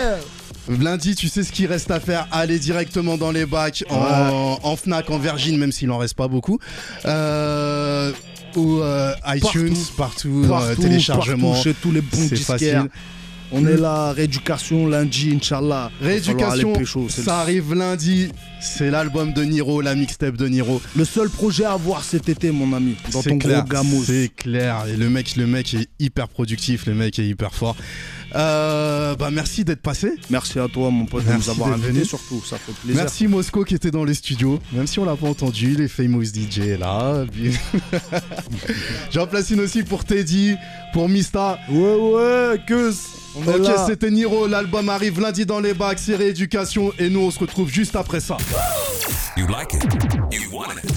Lundi, 0.68 1.14
tu 1.14 1.28
sais 1.28 1.42
ce 1.42 1.52
qu'il 1.52 1.66
reste 1.66 1.90
à 1.90 2.00
faire. 2.00 2.26
Aller 2.32 2.58
directement 2.58 3.16
dans 3.16 3.30
les 3.30 3.44
bacs 3.46 3.84
en, 3.90 4.58
en 4.62 4.76
Fnac, 4.76 5.10
en 5.10 5.18
Virgin, 5.18 5.58
même 5.58 5.72
s'il 5.72 5.90
en 5.90 5.98
reste 5.98 6.14
pas 6.14 6.28
beaucoup. 6.28 6.58
Euh, 7.04 8.12
ou 8.56 8.80
euh, 8.80 9.12
iTunes, 9.26 9.76
partout, 9.96 10.46
euh, 10.50 10.74
téléchargement. 10.76 11.50
partout, 11.52 11.64
chez 11.64 11.74
tous 11.74 11.90
les 11.92 12.00
bons 12.00 12.26
c'est 12.28 12.36
disquaires. 12.36 12.86
On 13.52 13.66
est 13.66 13.76
là, 13.76 14.12
rééducation 14.12 14.88
lundi, 14.88 15.32
Inch'Allah. 15.36 15.90
Rééducation, 16.00 16.72
pécho, 16.72 17.02
le- 17.04 17.22
ça 17.24 17.40
arrive 17.40 17.72
lundi. 17.74 18.30
C'est 18.60 18.90
l'album 18.90 19.32
de 19.32 19.44
Niro, 19.44 19.80
la 19.80 19.94
mixtape 19.94 20.36
de 20.36 20.48
Niro. 20.48 20.80
Le 20.96 21.04
seul 21.04 21.28
projet 21.28 21.64
à 21.64 21.76
voir 21.76 22.02
cet 22.02 22.28
été, 22.28 22.50
mon 22.50 22.72
ami, 22.72 22.96
dans 23.12 23.22
ton 23.22 23.38
clair, 23.38 23.60
gros 23.64 23.68
gamos. 23.68 24.02
C'est 24.06 24.30
clair. 24.34 24.84
Et 24.88 24.96
le 24.96 25.08
mec, 25.10 25.36
le 25.36 25.46
mec 25.46 25.74
est 25.74 25.88
hyper 26.00 26.28
productif, 26.28 26.86
le 26.86 26.94
mec 26.94 27.18
est 27.18 27.26
hyper 27.28 27.54
fort. 27.54 27.76
Euh, 28.34 29.14
bah 29.16 29.30
merci 29.30 29.64
d'être 29.64 29.80
passé. 29.80 30.12
Merci 30.30 30.58
à 30.58 30.66
toi, 30.68 30.90
mon 30.90 31.06
pote, 31.06 31.24
de 31.24 31.32
nous 31.32 31.50
avoir 31.50 31.72
invités 31.72 32.04
surtout. 32.04 32.42
Ça 32.44 32.58
fait 32.58 32.72
plaisir. 32.72 33.00
Merci 33.02 33.28
Mosco 33.28 33.64
qui 33.64 33.74
était 33.74 33.90
dans 33.90 34.04
les 34.04 34.14
studios, 34.14 34.58
même 34.72 34.86
si 34.86 34.98
on 34.98 35.04
l'a 35.04 35.16
pas 35.16 35.28
entendu, 35.28 35.76
les 35.76 35.88
famous 35.88 36.24
DJ 36.24 36.78
là. 36.78 37.24
J'en 39.12 39.26
place 39.26 39.50
une 39.50 39.60
aussi 39.60 39.82
pour 39.82 40.04
Teddy, 40.04 40.56
pour 40.92 41.08
Mista. 41.08 41.58
Ouais, 41.68 41.94
ouais, 41.94 42.60
que 42.66 42.90
Ok, 43.36 43.68
c'était 43.86 44.10
Niro, 44.10 44.46
l'album 44.46 44.88
arrive 44.88 45.20
lundi 45.20 45.44
dans 45.44 45.58
les 45.58 45.74
bacs, 45.74 45.98
c'est 45.98 46.14
rééducation 46.14 46.92
et 46.98 47.10
nous 47.10 47.20
on 47.20 47.30
se 47.32 47.38
retrouve 47.40 47.68
juste 47.68 47.96
après 47.96 48.20
ça. 48.20 48.36
You 49.36 49.46
like 49.48 49.74
it? 49.74 49.82
You 50.32 50.50
want 50.52 50.74
it? 50.82 50.92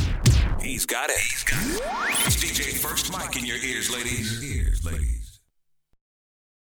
He's 0.63 0.86
got 0.86 1.10
it. 1.10 1.17
He's 1.17 1.43
got 1.43 1.58
it. 1.63 1.82
It's 2.28 2.36
DJ 2.36 2.78
First 2.78 3.12
Mike 3.12 3.36
in 3.36 3.45
your 3.45 3.58
ears, 3.58 3.89
ladies. 3.89 4.43
Ears, 4.43 4.84
ladies. 4.84 5.16